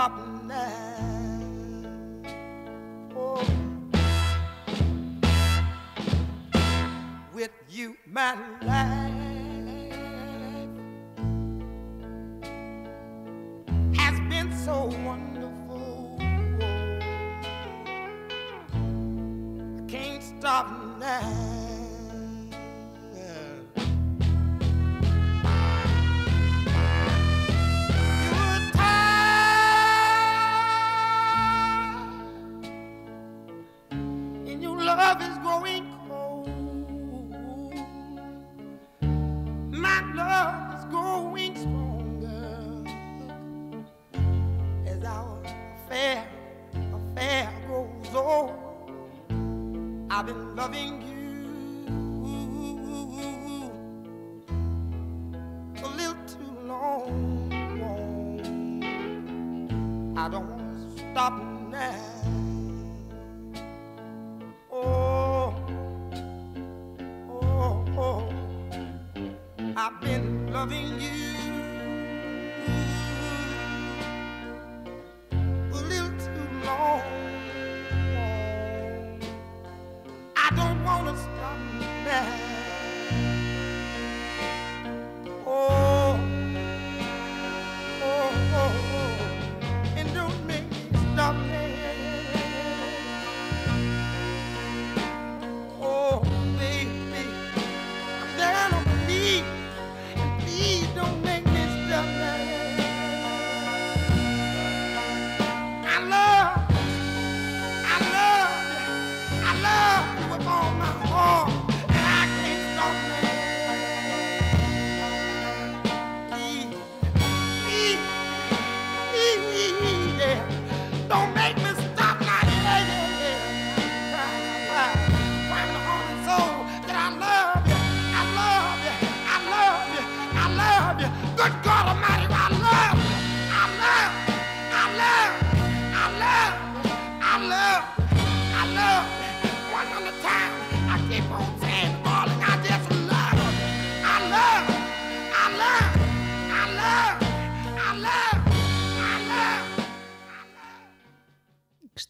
to 0.07 0.47
now. 0.47 1.83
Oh. 3.17 3.43
With 7.33 7.51
you, 7.69 7.97
my 8.07 8.35
life 8.61 9.11
has 13.97 14.19
been 14.29 14.51
so 14.63 14.85
wonderful. 15.03 16.17
I 19.77 19.91
can't 19.91 20.23
stop 20.23 20.69
now. 20.97 21.68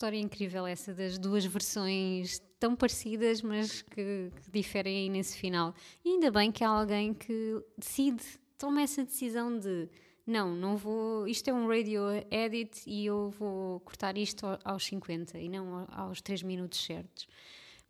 História 0.09 0.19
incrível 0.19 0.65
essa 0.65 0.91
das 0.93 1.17
duas 1.19 1.45
versões 1.45 2.41
tão 2.59 2.75
parecidas, 2.75 3.41
mas 3.43 3.83
que, 3.83 4.31
que 4.43 4.51
diferem 4.51 4.97
aí 5.03 5.09
nesse 5.09 5.37
final. 5.37 5.73
E 6.03 6.09
ainda 6.09 6.31
bem 6.31 6.51
que 6.51 6.63
há 6.63 6.69
alguém 6.69 7.13
que 7.13 7.61
decide, 7.77 8.23
toma 8.57 8.81
essa 8.81 9.03
decisão 9.05 9.57
de 9.59 9.87
não, 10.25 10.55
não 10.55 10.75
vou, 10.75 11.27
isto 11.27 11.47
é 11.49 11.53
um 11.53 11.67
radio 11.67 12.01
edit 12.31 12.81
e 12.87 13.05
eu 13.05 13.29
vou 13.37 13.79
cortar 13.81 14.17
isto 14.17 14.45
ao- 14.47 14.59
aos 14.63 14.83
50 14.85 15.37
e 15.37 15.47
não 15.47 15.75
ao- 15.87 16.07
aos 16.07 16.21
3 16.21 16.41
minutos 16.41 16.83
certos. 16.83 17.27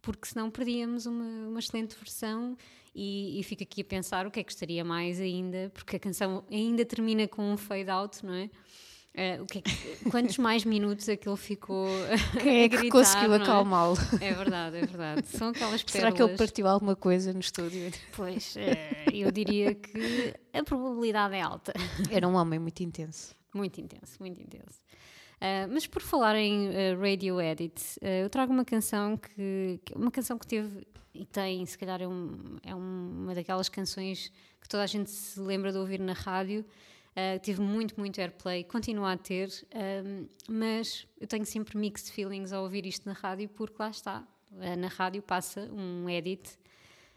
Porque 0.01 0.27
senão 0.27 0.49
perdíamos 0.51 1.05
uma, 1.05 1.47
uma 1.47 1.59
excelente 1.59 1.95
versão 1.95 2.57
e, 2.93 3.39
e 3.39 3.43
fico 3.43 3.63
aqui 3.63 3.81
a 3.81 3.85
pensar 3.85 4.27
o 4.27 4.31
que 4.31 4.39
é 4.41 4.43
que 4.43 4.51
gostaria 4.51 4.83
mais 4.83 5.21
ainda, 5.21 5.71
porque 5.73 5.95
a 5.95 5.99
canção 5.99 6.43
ainda 6.51 6.83
termina 6.85 7.27
com 7.29 7.53
um 7.53 7.55
fade 7.57 7.89
out, 7.89 8.25
não 8.25 8.33
é? 8.33 8.49
Eh, 9.19 9.37
que 9.51 9.57
é 9.57 9.61
que- 9.61 10.09
quantos 10.09 10.37
mais 10.37 10.63
minutos 10.63 11.09
aquilo 11.09 11.35
ficou 11.35 11.87
Quem 12.41 12.61
é 12.61 12.69
que 12.69 12.77
gritar, 12.77 12.91
conseguiu 12.97 13.33
é? 13.33 13.35
acalmá-lo? 13.35 13.97
É 14.21 14.33
verdade, 14.33 14.77
é 14.77 14.85
verdade. 14.85 15.27
São 15.27 15.49
aquelas 15.49 15.83
pérolas. 15.83 15.91
Será 15.91 16.11
que 16.13 16.21
ele 16.23 16.37
partiu 16.37 16.65
alguma 16.67 16.95
coisa 16.95 17.33
no 17.33 17.41
estúdio? 17.41 17.91
Pois, 18.15 18.55
eh, 18.55 19.03
eu 19.11 19.29
diria 19.29 19.75
que 19.75 20.33
a 20.53 20.63
probabilidade 20.63 21.35
é 21.35 21.41
alta. 21.41 21.73
Era 22.09 22.25
um 22.29 22.35
homem 22.35 22.59
muito 22.59 22.81
intenso. 22.81 23.35
Muito 23.53 23.81
intenso, 23.81 24.15
muito 24.21 24.41
intenso. 24.41 24.79
Uh, 25.41 25.67
mas 25.71 25.85
por 25.87 26.01
falar 26.01 26.35
em 26.37 26.69
radio 26.95 27.41
edit, 27.41 27.81
eu 28.01 28.29
trago 28.29 28.53
uma 28.53 28.63
canção 28.65 29.17
que, 29.17 29.79
que 29.83 29.95
uma 29.95 30.11
canção 30.11 30.37
que 30.37 30.45
teve 30.47 30.85
e 31.13 31.25
tem, 31.25 31.65
se 31.65 31.77
calhar 31.77 32.01
é, 32.01 32.07
um, 32.07 32.57
é 32.63 32.73
uma 32.75 33.33
daquelas 33.35 33.67
canções 33.67 34.31
que 34.61 34.69
toda 34.69 34.83
a 34.83 34.87
gente 34.87 35.09
se 35.09 35.39
lembra 35.39 35.71
de 35.71 35.77
ouvir 35.77 35.99
na 35.99 36.13
rádio. 36.13 36.63
Tive 37.41 37.61
muito, 37.61 37.99
muito 37.99 38.19
airplay, 38.19 38.63
continua 38.63 39.13
a 39.13 39.17
ter, 39.17 39.49
mas 40.47 41.07
eu 41.19 41.27
tenho 41.27 41.45
sempre 41.45 41.77
mixed 41.77 42.11
feelings 42.11 42.51
ao 42.53 42.63
ouvir 42.63 42.85
isto 42.85 43.07
na 43.07 43.13
rádio, 43.13 43.49
porque 43.49 43.75
lá 43.79 43.89
está, 43.89 44.27
na 44.77 44.87
rádio 44.87 45.21
passa 45.21 45.69
um 45.71 46.09
edit 46.09 46.57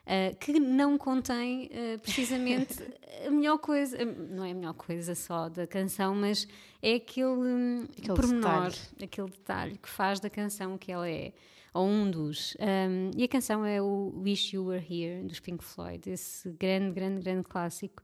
Uh, 0.02 0.34
que 0.36 0.58
não 0.58 0.98
contém 0.98 1.66
uh, 1.66 1.98
precisamente 2.00 2.74
a 3.24 3.30
melhor 3.30 3.56
coisa, 3.58 4.04
não 4.04 4.44
é 4.44 4.50
a 4.50 4.54
melhor 4.54 4.74
coisa 4.74 5.14
só 5.14 5.48
da 5.48 5.64
canção, 5.64 6.12
mas 6.12 6.48
é 6.82 6.94
aquele, 6.94 7.28
um, 7.28 7.84
aquele 7.84 8.14
pormenor, 8.14 8.70
detalhe. 8.70 8.76
aquele 9.00 9.28
detalhe 9.28 9.78
que 9.78 9.88
faz 9.88 10.18
da 10.18 10.28
canção 10.28 10.74
o 10.74 10.78
que 10.78 10.90
ela 10.90 11.08
é, 11.08 11.32
ou 11.72 11.86
um 11.86 12.10
dos. 12.10 12.56
Um, 12.58 13.12
e 13.16 13.22
a 13.22 13.28
canção 13.28 13.64
é 13.64 13.80
o 13.80 14.12
Wish 14.16 14.56
You 14.56 14.64
Were 14.64 14.84
Here, 14.84 15.22
dos 15.22 15.38
Pink 15.38 15.62
Floyd, 15.62 16.10
esse 16.10 16.50
grande, 16.50 16.92
grande, 16.92 17.22
grande 17.22 17.44
clássico. 17.44 18.02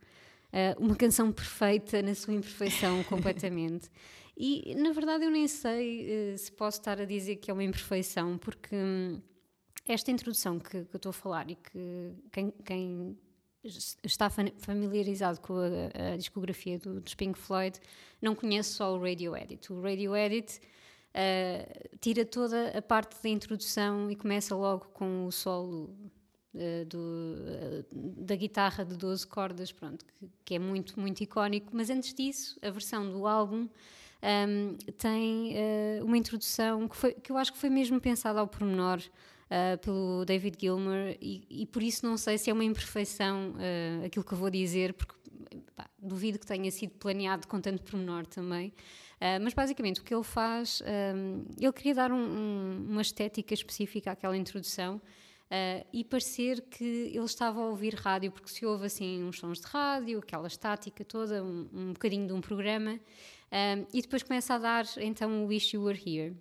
Uh, 0.52 0.82
uma 0.82 0.96
canção 0.96 1.30
perfeita 1.30 2.00
na 2.02 2.14
sua 2.14 2.34
imperfeição 2.34 3.02
completamente. 3.08 3.90
E 4.36 4.74
na 4.76 4.92
verdade 4.92 5.24
eu 5.24 5.30
nem 5.30 5.48
sei 5.48 6.36
se 6.36 6.50
posso 6.52 6.78
estar 6.78 7.00
a 7.00 7.04
dizer 7.04 7.36
que 7.36 7.50
é 7.50 7.54
uma 7.54 7.64
imperfeição, 7.64 8.38
porque. 8.38 8.74
Um, 8.74 9.20
esta 9.88 10.10
introdução 10.10 10.58
que, 10.58 10.84
que 10.84 10.94
eu 10.94 10.98
estou 10.98 11.10
a 11.10 11.14
falar 11.14 11.50
e 11.50 11.56
que 11.56 12.12
quem, 12.30 12.50
quem 12.64 13.18
está 14.04 14.30
familiarizado 14.58 15.40
com 15.40 15.54
a, 15.54 16.12
a 16.12 16.16
discografia 16.16 16.78
do, 16.78 17.00
dos 17.00 17.14
Pink 17.14 17.38
Floyd 17.38 17.80
não 18.20 18.34
conhece 18.34 18.74
só 18.74 18.94
o 18.94 19.00
Radio 19.00 19.34
Edit. 19.36 19.72
O 19.72 19.80
Radio 19.80 20.14
Edit 20.14 20.60
uh, 21.14 21.98
tira 22.00 22.24
toda 22.24 22.76
a 22.76 22.82
parte 22.82 23.20
da 23.22 23.28
introdução 23.28 24.10
e 24.10 24.16
começa 24.16 24.54
logo 24.54 24.86
com 24.88 25.26
o 25.26 25.32
solo 25.32 25.84
uh, 25.84 26.10
do, 26.88 26.98
uh, 26.98 27.84
da 28.24 28.36
guitarra 28.36 28.84
de 28.84 28.96
12 28.96 29.26
cordas, 29.26 29.72
pronto, 29.72 30.04
que, 30.04 30.28
que, 30.44 30.54
é 30.54 30.58
muito, 30.58 30.98
muito 30.98 31.20
icónico. 31.20 31.70
Mas 31.72 31.90
antes 31.90 32.12
disso, 32.14 32.58
a 32.62 32.70
versão 32.70 33.10
do 33.10 33.26
álbum 33.26 33.68
um, 34.48 34.76
tem 34.96 35.54
uma 36.02 36.16
introdução 36.16 36.88
que, 36.88 36.96
foi, 36.96 37.12
que 37.14 37.30
eu 37.30 37.36
acho 37.36 37.52
que 37.52 37.58
foi 37.58 37.70
mesmo 37.70 38.00
pensada 38.00 38.40
ao 38.40 38.48
pormenor 38.48 39.00
uh, 39.48 39.78
pelo 39.78 40.24
David 40.24 40.56
Gilmer, 40.60 41.16
e, 41.20 41.44
e, 41.48 41.66
por 41.66 41.82
isso 41.82 42.06
não 42.06 42.16
sei 42.16 42.38
se 42.38 42.50
é 42.50 42.52
uma 42.52 42.64
imperfeição 42.64 43.52
uh, 43.52 44.06
aquilo 44.06 44.24
que 44.24 44.32
eu 44.32 44.38
vou 44.38 44.50
dizer, 44.50 44.94
porque 44.94 45.14
pá, 45.74 45.88
duvido 45.98 46.38
que 46.38 46.46
tenha 46.46 46.70
sido 46.70 46.90
planeado 46.92 47.46
com 47.46 47.60
tanto 47.60 47.82
pormenor 47.82 48.26
também. 48.26 48.68
Uh, 49.16 49.42
mas 49.42 49.52
basicamente 49.52 50.00
o 50.00 50.04
que 50.04 50.14
ele 50.14 50.22
faz, 50.22 50.80
um, 51.14 51.44
ele 51.58 51.72
queria 51.72 51.94
dar 51.94 52.12
um, 52.12 52.86
uma 52.88 53.02
estética 53.02 53.52
específica 53.52 54.12
àquela 54.12 54.36
introdução. 54.36 55.00
Uh, 55.50 55.86
e 55.92 56.04
parecer 56.04 56.60
que 56.62 56.84
ele 56.84 57.24
estava 57.24 57.60
a 57.60 57.66
ouvir 57.66 57.94
rádio, 57.94 58.30
porque 58.30 58.50
se 58.50 58.66
ouve 58.66 58.84
assim 58.86 59.24
uns 59.24 59.38
sons 59.38 59.60
de 59.60 59.66
rádio, 59.66 60.18
aquela 60.18 60.46
estática 60.46 61.04
toda, 61.04 61.42
um, 61.42 61.68
um 61.72 61.92
bocadinho 61.94 62.26
de 62.26 62.32
um 62.32 62.40
programa, 62.40 63.00
e 63.94 64.02
depois 64.02 64.22
começa 64.22 64.54
a 64.54 64.58
dar 64.58 64.84
então 64.98 65.42
o 65.42 65.46
Wish 65.46 65.74
You 65.74 65.84
Were 65.84 65.98
Here 65.98 66.36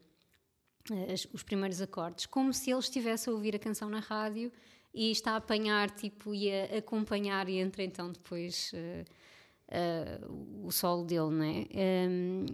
os 1.34 1.44
primeiros 1.44 1.82
acordes, 1.82 2.26
como 2.26 2.54
se 2.54 2.70
ele 2.70 2.80
estivesse 2.80 3.30
a 3.30 3.32
ouvir 3.32 3.56
a 3.56 3.60
canção 3.60 3.90
na 3.90 4.00
rádio 4.00 4.52
e 4.94 5.12
está 5.12 5.32
a 5.32 5.36
apanhar 5.38 5.90
tipo, 5.90 6.34
e 6.34 6.52
a 6.52 6.78
acompanhar, 6.78 7.48
e 7.50 7.58
entra 7.58 7.84
então 7.84 8.12
depois 8.12 8.72
o 10.64 10.72
solo 10.72 11.04
dele, 11.04 11.30
não 11.30 11.44
é? 11.44 12.08
Um, 12.10 12.46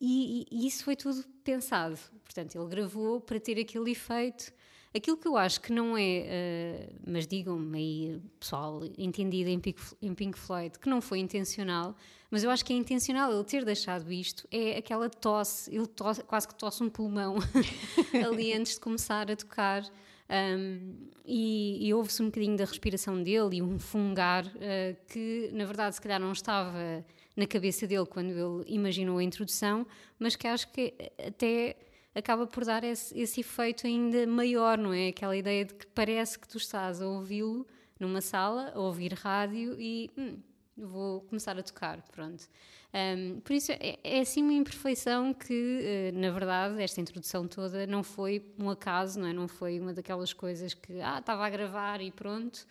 e, 0.00 0.46
e, 0.50 0.66
isso 0.66 0.84
foi 0.84 0.94
tudo 0.94 1.24
pensado. 1.42 1.98
Portanto, 2.24 2.54
ele 2.56 2.68
gravou 2.68 3.20
para 3.20 3.40
ter 3.40 3.58
aquele 3.58 3.90
efeito. 3.90 4.52
Aquilo 4.94 5.16
que 5.18 5.28
eu 5.28 5.36
acho 5.36 5.60
que 5.60 5.70
não 5.70 5.96
é, 5.98 6.88
uh, 6.90 7.00
mas 7.06 7.26
digam-me 7.26 7.78
aí, 7.78 8.22
pessoal 8.40 8.80
entendido 8.96 9.50
em 9.50 9.60
Pink, 9.60 9.80
em 10.00 10.14
Pink 10.14 10.38
Floyd, 10.38 10.78
que 10.78 10.88
não 10.88 11.00
foi 11.00 11.18
intencional, 11.18 11.94
mas 12.30 12.42
eu 12.42 12.50
acho 12.50 12.64
que 12.64 12.72
é 12.72 12.76
intencional 12.76 13.32
ele 13.32 13.44
ter 13.44 13.64
deixado 13.64 14.10
isto. 14.10 14.48
É 14.50 14.78
aquela 14.78 15.10
tosse, 15.10 15.74
ele 15.74 15.86
tosse, 15.86 16.22
quase 16.24 16.48
que 16.48 16.54
tosse 16.54 16.82
um 16.82 16.88
pulmão 16.88 17.36
ali 18.26 18.52
antes 18.54 18.74
de 18.74 18.80
começar 18.80 19.30
a 19.30 19.36
tocar. 19.36 19.84
Um, 20.30 21.08
e, 21.24 21.88
e 21.88 21.94
ouve-se 21.94 22.22
um 22.22 22.26
bocadinho 22.26 22.56
da 22.56 22.64
respiração 22.66 23.22
dele 23.22 23.56
e 23.56 23.62
um 23.62 23.78
fungar 23.78 24.46
uh, 24.46 24.96
que, 25.08 25.50
na 25.52 25.64
verdade, 25.64 25.94
se 25.94 26.00
calhar 26.00 26.20
não 26.20 26.32
estava 26.32 27.04
na 27.36 27.46
cabeça 27.46 27.86
dele 27.86 28.04
quando 28.04 28.30
ele 28.30 28.64
imaginou 28.66 29.18
a 29.18 29.22
introdução, 29.22 29.86
mas 30.18 30.34
que 30.34 30.46
acho 30.46 30.70
que 30.72 30.94
até 31.26 31.76
acaba 32.18 32.46
por 32.46 32.64
dar 32.64 32.84
esse, 32.84 33.18
esse 33.18 33.40
efeito 33.40 33.86
ainda 33.86 34.26
maior, 34.26 34.76
não 34.76 34.92
é? 34.92 35.08
Aquela 35.08 35.36
ideia 35.36 35.64
de 35.64 35.74
que 35.74 35.86
parece 35.86 36.38
que 36.38 36.48
tu 36.48 36.58
estás 36.58 37.00
a 37.00 37.06
ouvi-lo 37.06 37.66
numa 37.98 38.20
sala, 38.20 38.72
a 38.74 38.78
ouvir 38.78 39.12
rádio 39.14 39.76
e 39.78 40.10
hum, 40.16 40.38
vou 40.76 41.22
começar 41.22 41.58
a 41.58 41.62
tocar, 41.62 42.02
pronto. 42.12 42.48
Um, 42.94 43.40
por 43.40 43.52
isso 43.52 43.70
é, 43.72 43.98
é 44.02 44.20
assim 44.20 44.42
uma 44.42 44.52
imperfeição 44.52 45.34
que, 45.34 46.12
uh, 46.12 46.18
na 46.18 46.30
verdade, 46.30 46.82
esta 46.82 47.00
introdução 47.00 47.46
toda 47.46 47.86
não 47.86 48.02
foi 48.02 48.42
um 48.58 48.70
acaso, 48.70 49.20
não 49.20 49.28
é? 49.28 49.32
Não 49.32 49.46
foi 49.46 49.78
uma 49.78 49.92
daquelas 49.92 50.32
coisas 50.32 50.72
que, 50.74 51.00
ah, 51.00 51.18
estava 51.18 51.44
a 51.44 51.50
gravar 51.50 52.00
e 52.00 52.10
pronto. 52.10 52.66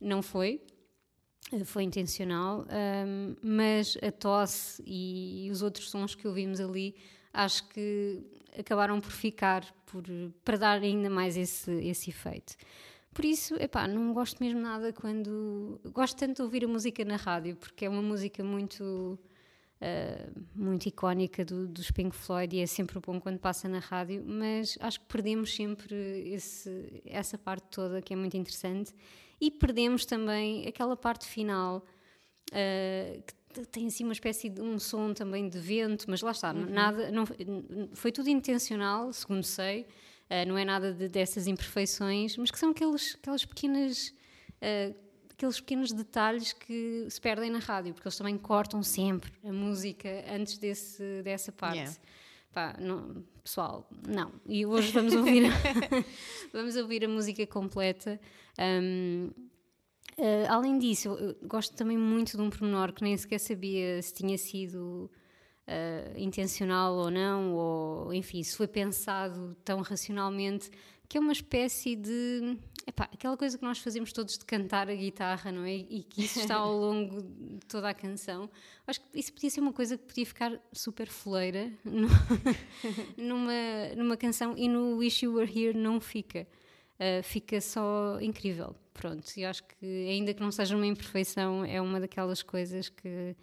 Não 0.00 0.20
foi. 0.20 0.60
Uh, 1.52 1.64
foi 1.64 1.84
intencional, 1.84 2.66
um, 3.06 3.34
mas 3.42 3.96
a 4.02 4.12
tosse 4.12 4.82
e 4.86 5.48
os 5.50 5.62
outros 5.62 5.90
sons 5.90 6.14
que 6.14 6.28
ouvimos 6.28 6.60
ali 6.60 6.94
acho 7.32 7.68
que 7.68 8.22
acabaram 8.58 9.00
por 9.00 9.10
ficar 9.10 9.64
por, 9.86 10.04
para 10.44 10.56
dar 10.56 10.80
ainda 10.80 11.10
mais 11.10 11.36
esse, 11.36 11.70
esse 11.70 12.10
efeito. 12.10 12.54
Por 13.12 13.24
isso, 13.24 13.54
epá, 13.56 13.86
não 13.86 14.12
gosto 14.12 14.42
mesmo 14.42 14.60
nada 14.60 14.92
quando. 14.92 15.78
Gosto 15.92 16.16
tanto 16.16 16.36
de 16.36 16.42
ouvir 16.42 16.64
a 16.64 16.68
música 16.68 17.04
na 17.04 17.16
rádio, 17.16 17.56
porque 17.56 17.84
é 17.84 17.88
uma 17.88 18.02
música 18.02 18.42
muito. 18.42 19.18
Uh, 19.82 20.46
muito 20.54 20.86
icónica 20.86 21.44
do, 21.44 21.66
dos 21.66 21.90
Pink 21.90 22.14
Floyd 22.14 22.54
e 22.54 22.60
é 22.60 22.66
sempre 22.66 23.00
bom 23.00 23.20
quando 23.20 23.40
passa 23.40 23.68
na 23.68 23.80
rádio, 23.80 24.22
mas 24.24 24.78
acho 24.80 25.00
que 25.00 25.06
perdemos 25.06 25.52
sempre 25.52 25.96
esse, 26.32 27.02
essa 27.04 27.36
parte 27.36 27.66
toda 27.68 28.00
que 28.00 28.12
é 28.12 28.16
muito 28.16 28.36
interessante 28.36 28.94
e 29.40 29.50
perdemos 29.50 30.06
também 30.06 30.68
aquela 30.68 30.96
parte 30.96 31.26
final 31.26 31.78
uh, 32.52 33.22
que 33.22 33.34
tem 33.70 33.86
assim 33.86 34.04
uma 34.04 34.12
espécie 34.12 34.48
de 34.48 34.60
um 34.60 34.78
som 34.78 35.12
também 35.12 35.48
de 35.48 35.58
vento, 35.58 36.06
mas 36.08 36.20
lá 36.22 36.30
está, 36.30 36.52
uhum. 36.52 36.66
nada, 36.66 37.10
não, 37.10 37.24
foi 37.94 38.10
tudo 38.10 38.28
intencional, 38.28 39.12
segundo 39.12 39.44
sei, 39.44 39.82
uh, 39.82 40.46
não 40.48 40.56
é 40.56 40.64
nada 40.64 40.92
de, 40.92 41.08
dessas 41.08 41.46
imperfeições, 41.46 42.36
mas 42.36 42.50
que 42.50 42.58
são 42.58 42.70
aqueles, 42.70 43.16
aquelas 43.20 43.44
pequenas. 43.44 44.14
Uh, 44.60 45.02
aqueles 45.32 45.58
pequenos 45.58 45.92
detalhes 45.92 46.52
que 46.52 47.06
se 47.10 47.20
perdem 47.20 47.50
na 47.50 47.58
rádio, 47.58 47.92
porque 47.92 48.06
eles 48.06 48.16
também 48.16 48.38
cortam 48.38 48.80
sempre 48.80 49.32
a 49.44 49.52
música 49.52 50.08
antes 50.32 50.56
desse, 50.56 51.20
dessa 51.22 51.50
parte. 51.50 51.78
Yeah. 51.78 51.96
Pá, 52.52 52.76
não, 52.78 53.24
pessoal, 53.42 53.88
não. 54.06 54.30
E 54.46 54.64
hoje 54.64 54.92
vamos 54.92 55.14
ouvir, 55.14 55.44
vamos 56.52 56.76
ouvir 56.76 57.04
a 57.04 57.08
música 57.08 57.44
completa. 57.46 58.20
Um, 58.58 59.30
uh, 60.18 60.46
além 60.48 60.78
disso, 60.78 61.08
eu, 61.08 61.18
eu 61.18 61.36
gosto 61.42 61.74
também 61.74 61.96
muito 61.96 62.36
de 62.36 62.42
um 62.42 62.50
pormenor 62.50 62.92
que 62.92 63.02
nem 63.02 63.16
sequer 63.16 63.38
sabia 63.38 64.00
se 64.02 64.14
tinha 64.14 64.38
sido 64.38 65.10
uh, 65.66 66.18
intencional 66.18 66.94
ou 66.94 67.10
não, 67.10 67.52
ou 67.54 68.14
enfim, 68.14 68.42
se 68.42 68.56
foi 68.56 68.66
pensado 68.66 69.56
tão 69.64 69.80
racionalmente, 69.80 70.70
que 71.08 71.18
é 71.18 71.20
uma 71.20 71.32
espécie 71.32 71.94
de. 71.94 72.56
Epá, 72.86 73.08
aquela 73.12 73.36
coisa 73.36 73.56
que 73.56 73.62
nós 73.62 73.78
fazemos 73.78 74.12
todos 74.12 74.36
de 74.38 74.44
cantar 74.44 74.88
a 74.88 74.94
guitarra, 74.94 75.52
não 75.52 75.62
é? 75.62 75.76
E 75.76 76.02
que 76.02 76.24
isso 76.24 76.40
está 76.40 76.56
ao 76.56 76.72
longo 76.80 77.22
de 77.22 77.66
toda 77.68 77.88
a 77.88 77.94
canção. 77.94 78.50
Acho 78.86 79.00
que 79.00 79.20
isso 79.20 79.32
podia 79.32 79.50
ser 79.50 79.60
uma 79.60 79.72
coisa 79.72 79.96
que 79.96 80.04
podia 80.04 80.26
ficar 80.26 80.58
super 80.72 81.06
foleira 81.06 81.70
numa, 83.16 83.94
numa 83.96 84.16
canção 84.16 84.54
e 84.56 84.68
no 84.68 84.96
Wish 84.96 85.24
You 85.24 85.34
Were 85.34 85.50
Here 85.50 85.76
não 85.76 86.00
fica. 86.00 86.46
Uh, 87.02 87.22
fica 87.24 87.60
só 87.60 88.20
incrível. 88.20 88.76
Pronto, 88.94 89.26
e 89.36 89.44
acho 89.44 89.64
que, 89.64 90.08
ainda 90.08 90.32
que 90.32 90.40
não 90.40 90.52
seja 90.52 90.76
uma 90.76 90.86
imperfeição, 90.86 91.64
é 91.64 91.80
uma 91.80 91.98
daquelas 91.98 92.42
coisas 92.42 92.88
que 92.88 93.34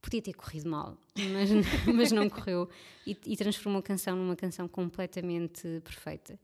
podia 0.00 0.20
ter 0.20 0.32
corrido 0.32 0.68
mal, 0.68 0.98
mas, 1.16 1.50
mas 1.94 2.10
não 2.10 2.28
correu 2.28 2.68
e, 3.06 3.16
e, 3.26 3.36
transformou 3.36 3.80
a 3.80 3.82
canção 3.82 4.16
numa 4.16 4.34
canção 4.34 4.66
completamente 4.66 5.80
perfeita. 5.84 6.38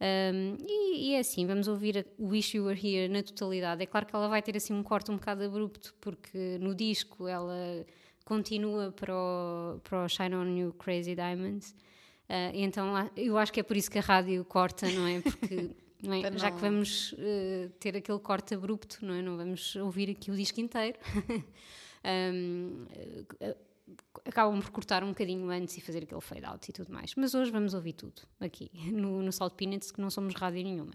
Um, 0.00 0.56
e, 0.66 1.10
e, 1.10 1.14
é 1.14 1.18
assim, 1.18 1.46
vamos 1.46 1.68
ouvir 1.68 2.06
o 2.18 2.28
Wish 2.28 2.56
You 2.56 2.66
Were 2.66 2.78
Here 2.78 3.08
na 3.08 3.22
totalidade. 3.22 3.82
É 3.82 3.86
claro 3.86 4.06
que 4.06 4.14
ela 4.14 4.28
vai 4.28 4.42
ter 4.42 4.56
assim 4.56 4.72
um 4.72 4.82
corte 4.82 5.10
um 5.10 5.16
bocado 5.16 5.42
abrupto, 5.42 5.94
porque 6.00 6.58
no 6.60 6.74
disco 6.74 7.26
ela 7.26 7.84
continua 8.24 8.92
para 8.92 9.14
o, 9.14 9.80
para 9.82 10.04
o 10.04 10.08
Shine 10.08 10.34
On 10.34 10.56
You 10.56 10.72
Crazy 10.74 11.14
Diamonds. 11.14 11.74
Uh, 12.28 12.52
então 12.54 13.10
eu 13.16 13.36
acho 13.36 13.52
que 13.52 13.60
é 13.60 13.62
por 13.62 13.76
isso 13.76 13.90
que 13.90 13.98
a 13.98 14.02
rádio 14.02 14.44
corta, 14.44 14.88
não 14.90 15.06
é? 15.06 15.20
Porque 15.20 15.70
é? 16.04 16.30
Não... 16.30 16.38
Já 16.38 16.50
que 16.50 16.60
vamos 16.60 17.12
uh, 17.12 17.68
ter 17.78 17.96
aquele 17.96 18.18
corte 18.18 18.54
abrupto, 18.54 19.04
não, 19.04 19.14
é? 19.14 19.22
não 19.22 19.36
vamos 19.36 19.76
ouvir 19.76 20.10
aqui 20.10 20.30
o 20.30 20.36
disco 20.36 20.60
inteiro. 20.60 20.98
um, 22.04 22.86
eh, 23.40 23.56
acabam 24.24 24.60
por 24.60 24.70
cortar 24.70 25.04
um 25.04 25.08
bocadinho 25.08 25.48
antes 25.50 25.76
e 25.76 25.80
fazer 25.80 26.02
aquele 26.02 26.20
fade 26.20 26.44
out 26.44 26.68
e 26.68 26.72
tudo 26.72 26.92
mais. 26.92 27.14
Mas 27.14 27.34
hoje 27.34 27.50
vamos 27.50 27.74
ouvir 27.74 27.92
tudo 27.92 28.22
aqui 28.40 28.70
no, 28.92 29.22
no 29.22 29.32
Salt 29.32 29.54
Peanuts, 29.54 29.90
que 29.90 30.00
não 30.00 30.10
somos 30.10 30.34
rádio 30.34 30.62
nenhuma. 30.64 30.94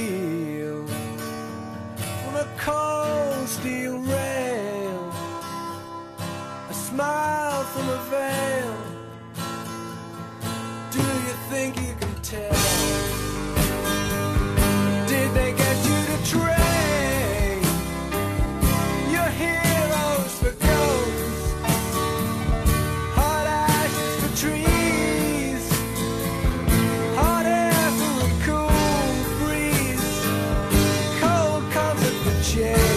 change. 32.51 32.90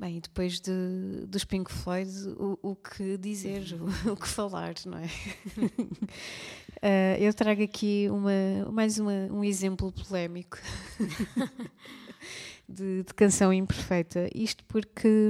Bem, 0.00 0.16
e 0.16 0.20
depois 0.22 0.58
de, 0.62 1.26
dos 1.26 1.44
Pink 1.44 1.70
Floyd, 1.70 2.10
o, 2.38 2.58
o 2.62 2.74
que 2.74 3.18
dizer, 3.18 3.62
o, 3.78 3.84
o 4.12 4.16
que 4.16 4.26
falar, 4.26 4.72
não 4.86 4.96
é? 4.96 5.04
Uh, 6.78 7.20
eu 7.20 7.34
trago 7.34 7.62
aqui 7.62 8.08
uma, 8.10 8.72
mais 8.72 8.98
uma, 8.98 9.12
um 9.30 9.44
exemplo 9.44 9.92
polémico 9.92 10.56
de, 12.66 13.02
de, 13.02 13.12
canção 13.14 13.52
imperfeita. 13.52 14.26
Isto 14.34 14.64
porque 14.64 15.28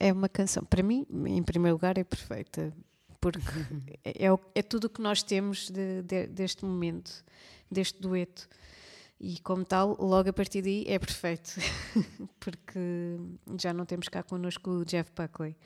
é 0.00 0.10
uma 0.10 0.30
canção, 0.30 0.64
para 0.64 0.82
mim, 0.82 1.06
em 1.26 1.42
primeiro 1.42 1.74
lugar, 1.74 1.98
é 1.98 2.04
perfeita. 2.04 2.72
Porque 3.20 3.42
é, 4.02 4.26
é, 4.26 4.38
é 4.54 4.62
tudo 4.62 4.86
o 4.86 4.90
que 4.90 5.02
nós 5.02 5.22
temos 5.22 5.68
de, 5.68 6.00
de, 6.00 6.28
deste 6.28 6.64
momento, 6.64 7.22
deste 7.70 8.00
dueto. 8.00 8.48
E 9.20 9.40
como 9.40 9.64
tal, 9.64 9.96
logo 9.98 10.30
a 10.30 10.32
partir 10.32 10.62
daí 10.62 10.84
é 10.86 10.98
perfeito, 10.98 11.54
porque 12.38 13.16
já 13.60 13.72
não 13.72 13.84
temos 13.84 14.08
cá 14.08 14.22
connosco 14.22 14.70
o 14.70 14.84
Jeff 14.84 15.10
Buckley. 15.14 15.56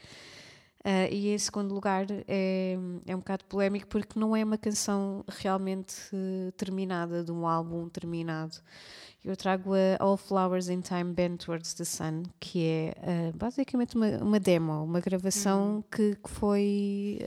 Uh, 0.84 1.06
e 1.12 1.28
em 1.28 1.38
segundo 1.38 1.72
lugar 1.72 2.06
é, 2.26 2.76
é 3.06 3.14
um 3.14 3.20
bocado 3.20 3.44
polémico 3.44 3.86
porque 3.86 4.18
não 4.18 4.34
é 4.34 4.42
uma 4.42 4.58
canção 4.58 5.24
realmente 5.28 5.94
uh, 6.12 6.50
terminada, 6.52 7.22
de 7.22 7.30
um 7.30 7.46
álbum 7.46 7.88
terminado. 7.88 8.56
Eu 9.24 9.36
trago 9.36 9.74
a 9.74 10.02
All 10.02 10.16
Flowers 10.16 10.68
in 10.68 10.80
Time 10.80 11.12
Bend 11.12 11.44
Towards 11.44 11.74
the 11.74 11.84
Sun, 11.84 12.24
que 12.40 12.66
é 12.66 12.94
uh, 12.98 13.36
basicamente 13.36 13.94
uma, 13.94 14.08
uma, 14.16 14.40
demo, 14.40 14.82
uma 14.82 14.98
gravação 14.98 15.76
uhum. 15.76 15.82
que, 15.82 16.16
que, 16.16 16.30
foi. 16.30 17.18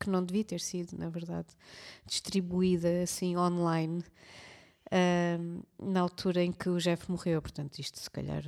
que 0.00 0.10
não 0.10 0.24
devia 0.24 0.42
ter 0.42 0.58
sido, 0.58 0.98
na 0.98 1.08
verdade, 1.08 1.46
distribuída 2.04 3.04
assim 3.04 3.36
online. 3.36 4.02
Na 5.78 6.00
altura 6.00 6.42
em 6.42 6.52
que 6.52 6.68
o 6.68 6.78
Jeff 6.78 7.10
morreu, 7.10 7.40
portanto, 7.40 7.78
isto 7.78 7.98
se 7.98 8.10
calhar 8.10 8.42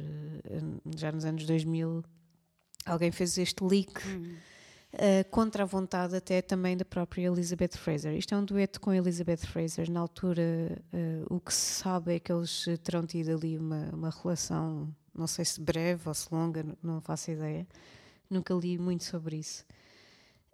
já 0.96 1.10
nos 1.10 1.24
anos 1.24 1.46
2000 1.46 2.04
alguém 2.84 3.10
fez 3.10 3.38
este 3.38 3.64
leak 3.64 3.92
uhum. 4.06 4.36
uh, 4.94 5.30
contra 5.30 5.62
a 5.62 5.66
vontade 5.66 6.14
até 6.16 6.42
também 6.42 6.76
da 6.76 6.84
própria 6.84 7.26
Elizabeth 7.26 7.76
Fraser. 7.76 8.14
Isto 8.14 8.34
é 8.34 8.38
um 8.38 8.44
dueto 8.44 8.80
com 8.80 8.92
Elizabeth 8.92 9.46
Fraser. 9.46 9.90
Na 9.90 10.00
altura, 10.00 10.42
uh, 10.92 11.34
o 11.34 11.40
que 11.40 11.52
se 11.52 11.82
sabe 11.82 12.16
é 12.16 12.20
que 12.20 12.32
eles 12.32 12.66
terão 12.82 13.06
tido 13.06 13.34
ali 13.34 13.58
uma, 13.58 13.90
uma 13.92 14.10
relação, 14.10 14.94
não 15.14 15.26
sei 15.26 15.44
se 15.44 15.60
breve 15.60 16.02
ou 16.06 16.14
se 16.14 16.28
longa, 16.32 16.64
não 16.82 17.00
faço 17.00 17.30
ideia. 17.30 17.66
Nunca 18.28 18.54
li 18.54 18.78
muito 18.78 19.04
sobre 19.04 19.36
isso. 19.36 19.64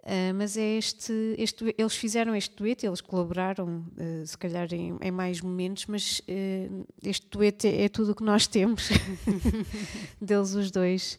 Uh, 0.02 0.32
mas 0.34 0.56
é 0.56 0.78
este, 0.78 1.12
este, 1.36 1.74
eles 1.76 1.94
fizeram 1.94 2.34
este 2.34 2.56
dueto, 2.56 2.86
eles 2.86 3.02
colaboraram, 3.02 3.84
uh, 3.98 4.26
se 4.26 4.36
calhar 4.38 4.72
em, 4.72 4.96
em, 4.98 5.10
mais 5.10 5.42
momentos, 5.42 5.84
mas 5.86 6.20
uh, 6.20 6.86
este 7.04 7.26
dueto 7.30 7.66
é, 7.66 7.82
é 7.82 7.88
tudo 7.88 8.12
o 8.12 8.14
que 8.14 8.24
nós 8.24 8.46
temos 8.46 8.88
deles 10.20 10.54
os 10.54 10.70
dois. 10.70 11.18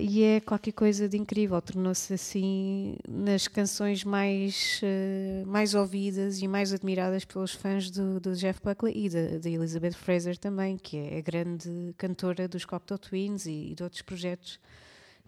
E 0.00 0.22
é 0.22 0.40
qualquer 0.40 0.72
coisa 0.72 1.06
de 1.06 1.18
incrível, 1.18 1.60
tornou-se 1.60 2.14
assim 2.14 2.96
nas 3.06 3.46
canções 3.46 4.02
mais, 4.02 4.80
mais 5.46 5.74
ouvidas 5.74 6.40
e 6.40 6.48
mais 6.48 6.72
admiradas 6.72 7.26
pelos 7.26 7.52
fãs 7.52 7.90
do, 7.90 8.18
do 8.18 8.34
Jeff 8.34 8.58
Buckley 8.64 8.94
e 8.96 9.10
da 9.10 9.50
Elizabeth 9.50 9.92
Fraser 9.92 10.38
também, 10.38 10.78
que 10.78 10.96
é 10.96 11.18
a 11.18 11.20
grande 11.20 11.68
cantora 11.98 12.48
dos 12.48 12.64
Cocteau 12.64 12.98
Twins 12.98 13.44
e, 13.44 13.72
e 13.72 13.74
de 13.74 13.82
outros 13.82 14.00
projetos 14.00 14.58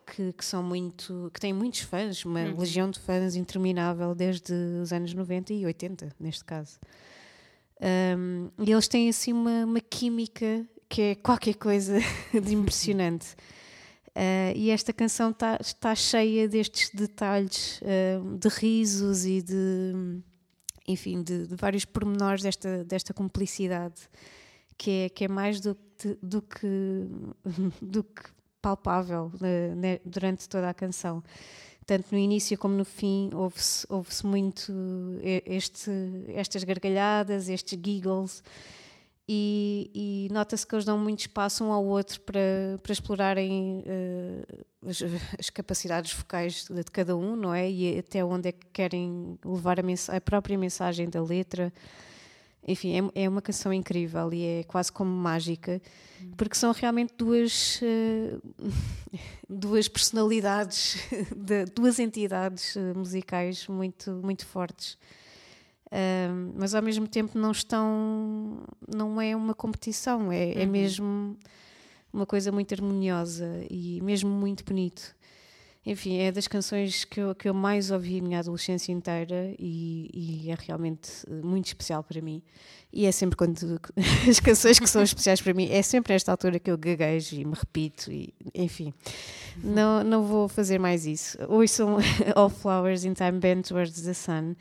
que, 0.06 0.32
que, 0.32 0.44
são 0.44 0.62
muito 0.62 1.30
que 1.32 1.40
têm 1.40 1.52
muitos 1.52 1.80
fãs, 1.80 2.24
uma 2.24 2.40
uhum. 2.40 2.58
legião 2.58 2.90
de 2.90 2.98
fãs 2.98 3.36
interminável 3.36 4.14
desde 4.14 4.52
os 4.52 4.92
anos 4.92 5.12
90 5.12 5.52
e 5.52 5.66
80, 5.66 6.14
neste 6.18 6.44
caso. 6.44 6.78
Um, 8.16 8.50
e 8.58 8.72
eles 8.72 8.88
têm 8.88 9.08
assim 9.08 9.32
uma, 9.32 9.64
uma 9.64 9.80
química 9.80 10.66
que 10.88 11.02
é 11.02 11.14
qualquer 11.14 11.54
coisa 11.54 11.98
de 12.32 12.54
impressionante. 12.54 13.34
Uh, 14.16 14.54
e 14.54 14.70
esta 14.70 14.92
canção 14.92 15.30
está 15.30 15.58
tá 15.80 15.94
cheia 15.94 16.48
destes 16.48 16.90
detalhes 16.94 17.80
uh, 17.82 18.38
de 18.38 18.48
risos 18.48 19.24
e 19.26 19.42
de, 19.42 20.22
enfim, 20.86 21.20
de, 21.20 21.48
de, 21.48 21.56
vários 21.56 21.84
pormenores 21.84 22.40
desta, 22.40 22.84
desta 22.84 23.12
cumplicidade 23.12 24.02
que 24.78 24.90
é, 24.90 25.08
que 25.08 25.24
é 25.24 25.28
mais 25.28 25.60
do, 25.60 25.76
de, 26.00 26.16
do, 26.22 26.42
que, 26.42 27.08
do 27.82 28.04
que 28.04 28.22
palpável 28.64 29.31
uh, 29.35 29.74
né, 29.77 30.00
durante 30.05 30.48
toda 30.48 30.70
a 30.70 30.74
canção. 30.74 31.22
Tanto 31.87 32.07
no 32.12 32.18
início 32.18 32.57
como 32.57 32.74
no 32.74 32.85
fim 32.85 33.29
ouve-se 33.35 33.87
ouve 33.90 34.09
muito 34.24 34.72
este, 35.44 35.90
estas 36.29 36.64
gargalhadas, 36.64 37.50
estes 37.50 37.79
giggles 37.79 38.42
e, 39.29 39.90
e 39.94 40.29
nota-se 40.33 40.66
que 40.66 40.74
eles 40.74 40.85
dão 40.85 40.98
muito 40.98 41.20
espaço 41.20 41.64
um 41.64 41.72
ao 41.72 41.85
outro 41.85 42.20
para, 42.20 42.79
para 42.83 42.92
explorarem 42.92 43.83
uh, 43.87 44.88
as, 44.88 44.98
as, 45.38 45.48
capacidades 45.48 46.12
vocais 46.12 46.66
de, 46.66 46.74
de, 46.74 46.90
cada 46.90 47.16
um, 47.16 47.35
não 47.35 47.55
é? 47.55 47.70
E 47.70 47.98
até 47.98 48.22
onde 48.22 48.50
é 48.50 48.53
que 48.53 48.66
querem 48.66 49.38
levar 49.42 49.81
a, 49.81 49.83
a 50.16 50.20
própria 50.20 50.59
mensagem 50.59 51.09
da 51.09 51.22
letra. 51.22 51.72
Enfim, 52.66 53.11
é, 53.14 53.24
é, 53.24 53.29
uma 53.29 53.42
canção 53.42 53.72
incrível 53.72 54.33
e 54.33 54.42
é 54.42 54.64
quase 54.64 54.90
como 54.90 55.11
mágica, 55.11 55.83
porque 56.37 56.57
são 56.57 56.72
realmente 56.72 57.12
duas, 57.16 57.81
uh, 57.83 58.72
duas 59.48 59.87
personalidades, 59.87 60.96
de, 61.37 61.66
duas 61.66 61.98
entidades 61.98 62.74
uh, 62.77 62.96
musicais 62.96 63.66
muito, 63.68 64.11
muito 64.22 64.46
fortes 64.46 64.98
mas 66.55 66.74
ao 66.74 66.83
mesmo 66.83 67.07
tempo 67.07 67.38
não 67.38 67.53
estão. 67.53 68.62
não 68.92 69.20
é 69.20 69.35
uma 69.37 69.55
competição, 69.55 70.33
é, 70.33 70.50
é 70.50 70.55
uhum. 70.57 70.62
é 70.62 70.66
mesmo 70.66 71.38
uma 72.12 72.27
coisa 72.27 72.50
muito 72.53 72.72
harmoniosa 72.74 73.64
e 73.70 74.00
mesmo 74.03 74.31
muito 74.31 74.64
bonito. 74.64 75.14
Enfim, 75.86 76.16
é 76.16 76.32
das 76.32 76.48
canções 76.48 77.04
que 77.04 77.20
eu, 77.20 77.34
que 77.34 77.46
eu 77.46 77.52
mais 77.52 77.90
ouvi 77.90 78.18
a 78.18 78.22
minha 78.22 78.38
adolescência 78.38 78.90
inteira 78.90 79.54
e, 79.58 80.10
e, 80.14 80.50
é 80.50 80.56
realmente 80.58 81.10
muito 81.42 81.66
especial 81.66 82.02
para 82.02 82.22
mim. 82.22 82.42
E 82.90 83.04
é 83.04 83.12
sempre 83.12 83.36
quando 83.36 83.78
as 84.28 84.40
canções 84.40 84.78
que 84.78 84.88
são 84.88 85.02
especiais 85.04 85.42
para 85.42 85.52
mim, 85.52 85.68
é 85.70 85.82
sempre 85.82 86.14
esta 86.14 86.30
altura 86.30 86.58
que 86.58 86.70
eu 86.70 86.78
gaguejo 86.78 87.36
e 87.36 87.44
me 87.44 87.54
repito, 87.54 88.10
e, 88.10 88.32
enfim. 88.54 88.94
Não, 89.62 90.02
não 90.02 90.24
vou 90.24 90.48
fazer 90.48 90.78
mais 90.78 91.04
isso. 91.04 91.36
Hoje 91.48 91.72
são 91.72 91.98
All 92.34 92.48
Flowers 92.48 93.04
in 93.04 93.12
Time 93.12 93.38
Bent 93.38 93.68
Towards 93.68 94.00
the 94.02 94.14
Sun 94.14 94.54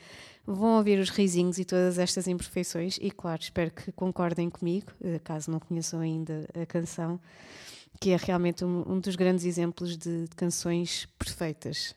vão 0.45 0.77
ouvir 0.77 0.99
os 0.99 1.09
risinhos 1.09 1.57
e 1.57 1.65
todas 1.65 1.97
estas 1.97 2.27
imperfeições 2.27 2.97
e, 3.01 3.09
claro, 3.09 3.41
espero 3.41 3.71
que 3.71 3.91
concordem 3.93 4.49
comigo, 4.49 4.87
eh, 5.01 5.19
caso 5.23 5.49
não 5.49 5.59
conheçam 5.59 6.01
ainda 6.01 6.47
a 6.61 6.65
canção, 6.65 7.19
que 8.03 8.11
é 8.11 8.17
realmente 8.17 8.65
um, 8.65 8.83
um 8.85 8.99
dos 8.99 9.15
grandes 9.15 9.45
exemplos 9.45 9.97
de, 9.97 10.27
de, 10.27 10.35
canções 10.35 11.07
perfeitas. 11.17 11.95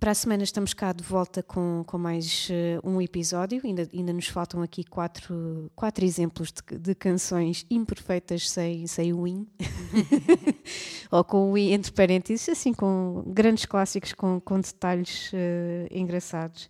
Para 0.00 0.10
a 0.10 0.14
semana 0.14 0.42
estamos 0.42 0.74
cá 0.74 0.92
de 0.92 1.04
volta 1.04 1.40
com, 1.40 1.84
com 1.86 1.96
mais 1.96 2.48
uh, 2.50 2.88
um 2.88 3.00
episódio, 3.00 3.60
ainda, 3.64 3.88
ainda 3.94 4.12
nos 4.12 4.26
faltam 4.26 4.60
aqui 4.60 4.82
quatro, 4.82 5.70
quatro 5.76 6.04
exemplos 6.04 6.50
de, 6.50 6.78
de 6.78 6.96
canções 6.96 7.64
imperfeitas 7.70 8.50
sem, 8.50 8.88
sem 8.88 9.12
o 9.12 9.24
in, 9.24 9.46
ou 11.12 11.22
com 11.22 11.52
o 11.52 11.56
in 11.56 11.74
entre 11.74 11.92
parênteses, 11.92 12.48
assim 12.48 12.74
com 12.74 13.22
grandes 13.28 13.66
clássicos 13.66 14.12
com, 14.12 14.40
com 14.40 14.58
detalhes 14.58 15.30
uh, 15.32 15.86
engraçados. 15.92 16.68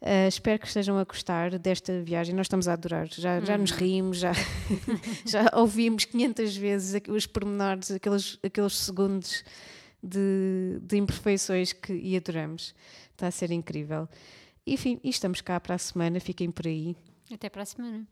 Uh, 0.00 0.28
espero 0.28 0.58
que 0.58 0.66
estejam 0.66 0.98
a 0.98 1.04
gostar 1.04 1.58
desta 1.58 2.02
viagem. 2.02 2.34
Nós 2.34 2.46
estamos 2.46 2.68
a 2.68 2.74
adorar. 2.74 3.08
Já, 3.08 3.40
já 3.40 3.56
nos 3.56 3.70
uhum. 3.72 3.78
rimos, 3.78 4.18
já, 4.18 4.32
já 5.26 5.50
ouvimos 5.54 6.04
500 6.04 6.56
vezes 6.56 7.02
os 7.08 7.26
pormenores, 7.26 7.90
aqueles, 7.90 8.38
aqueles 8.42 8.76
segundos 8.76 9.42
de, 10.02 10.78
de 10.82 10.96
imperfeições 10.96 11.72
que 11.72 11.92
e 11.92 12.16
adoramos. 12.16 12.74
Está 13.12 13.28
a 13.28 13.30
ser 13.30 13.50
incrível. 13.50 14.08
Enfim, 14.66 15.00
e 15.02 15.08
estamos 15.08 15.40
cá 15.40 15.58
para 15.58 15.74
a 15.74 15.78
semana. 15.78 16.20
Fiquem 16.20 16.50
por 16.50 16.66
aí. 16.66 16.94
Até 17.32 17.48
para 17.48 17.62
a 17.62 17.66
semana. 17.66 18.06